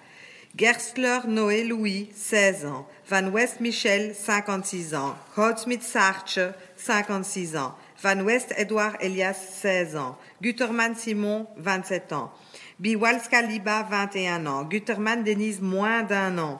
Gerstler 0.57 1.27
Noé 1.27 1.63
Louis, 1.63 2.09
16 2.15 2.65
ans, 2.65 2.87
Van 3.07 3.29
West 3.29 3.61
Michel, 3.61 4.15
56 4.15 4.95
ans, 4.95 5.13
Holzmit 5.35 5.83
Sarche, 5.83 6.39
56 6.77 7.55
ans, 7.57 7.75
Van 8.01 8.19
West 8.23 8.55
Edouard 8.57 8.95
Elias, 8.99 9.35
16 9.35 9.95
ans, 9.97 10.17
Guterman 10.41 10.95
Simon, 10.95 11.45
27 11.57 12.11
ans, 12.11 12.31
Biwalska 12.79 13.43
Liba, 13.43 13.83
21 13.83 14.47
ans, 14.47 14.63
Guterman 14.63 15.23
Denise, 15.23 15.61
moins 15.61 16.01
d'un 16.01 16.39
an, 16.39 16.59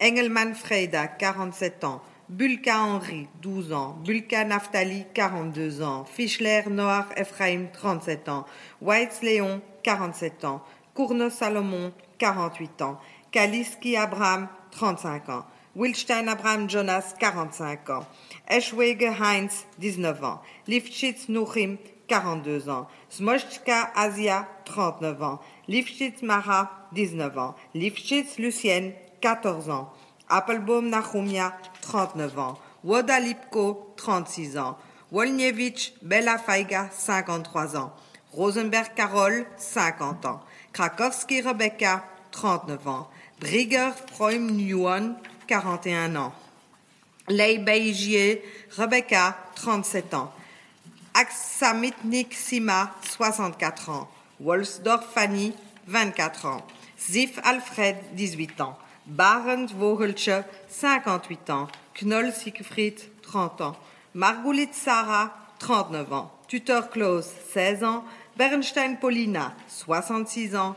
Engelman 0.00 0.54
Freda, 0.54 1.06
47 1.06 1.84
ans, 1.84 2.00
Bulka 2.30 2.78
Henri, 2.80 3.28
12 3.42 3.72
ans. 3.74 3.98
Bulka 4.02 4.44
Naftali, 4.44 5.04
42 5.12 5.82
ans. 5.82 6.06
Fischler 6.06 6.62
Noir 6.70 7.06
Ephraim, 7.18 7.66
37 7.70 8.30
ans. 8.30 8.46
Weitz 8.80 9.20
Léon, 9.20 9.60
47 9.82 10.46
ans. 10.46 10.62
Courno 10.94 11.28
Salomon, 11.28 11.92
48 12.18 12.82
ans. 12.82 12.98
Kaliski 13.34 13.96
Abraham, 13.96 14.48
35 14.70 15.28
ans. 15.28 15.44
Wilstein 15.74 16.28
Abraham 16.28 16.68
Jonas, 16.68 17.14
45 17.18 17.90
ans. 17.90 18.06
Eschwege 18.46 19.18
Heinz, 19.18 19.64
19 19.78 20.22
ans. 20.22 20.40
Lifchitz 20.68 21.28
Nuchim, 21.28 21.78
42 22.06 22.68
ans. 22.68 22.86
Smochka 23.10 23.90
Asia, 23.96 24.46
39 24.66 25.20
ans. 25.20 25.40
Lifchitz 25.66 26.22
Mara, 26.22 26.70
19 26.92 27.36
ans. 27.36 27.56
Lifchitz 27.74 28.38
Lucienne, 28.38 28.92
14 29.20 29.68
ans. 29.68 29.88
Appelbaum 30.28 30.88
Nachumia, 30.88 31.58
39 31.80 32.38
ans. 32.38 32.58
Woda 32.84 33.18
Lipko, 33.18 33.94
36 33.96 34.58
ans. 34.58 34.76
Wolniewicz 35.10 35.92
Bella 36.02 36.38
Faiga, 36.38 36.88
53 36.92 37.74
ans. 37.74 37.92
Rosenberg 38.32 38.94
Carole, 38.94 39.44
50 39.56 40.24
ans. 40.24 40.40
Krakowski 40.72 41.40
Rebecca, 41.40 42.04
39 42.30 42.88
ans. 42.88 43.08
Brigger 43.44 43.92
Freum 44.10 44.56
Nguyen, 44.56 45.16
41 45.48 46.16
ans. 46.16 46.32
Lei 47.28 47.58
Beigier 47.58 48.42
Rebecca, 48.70 49.36
37 49.56 50.14
ans. 50.14 50.30
Aksamitnik 51.12 52.32
Sima, 52.32 52.94
64 53.02 53.90
ans. 53.90 54.08
Wolfsdorf 54.40 55.04
Fanny, 55.12 55.52
24 55.88 56.46
ans. 56.46 56.62
Zif 56.98 57.38
Alfred, 57.44 57.96
18 58.14 58.62
ans. 58.62 58.78
Barend 59.04 59.66
Vogelche, 59.78 60.42
58 60.68 61.50
ans. 61.50 61.68
Knoll 62.00 62.32
Siegfried, 62.32 62.98
30 63.20 63.60
ans. 63.60 63.76
Margulit 64.14 64.72
Sarah, 64.72 65.36
39 65.58 66.12
ans. 66.14 66.32
Tuteur 66.48 66.88
Klaus, 66.88 67.26
16 67.52 67.84
ans. 67.84 68.04
Bernstein 68.38 68.96
Paulina, 68.98 69.54
66 69.68 70.56
ans. 70.56 70.76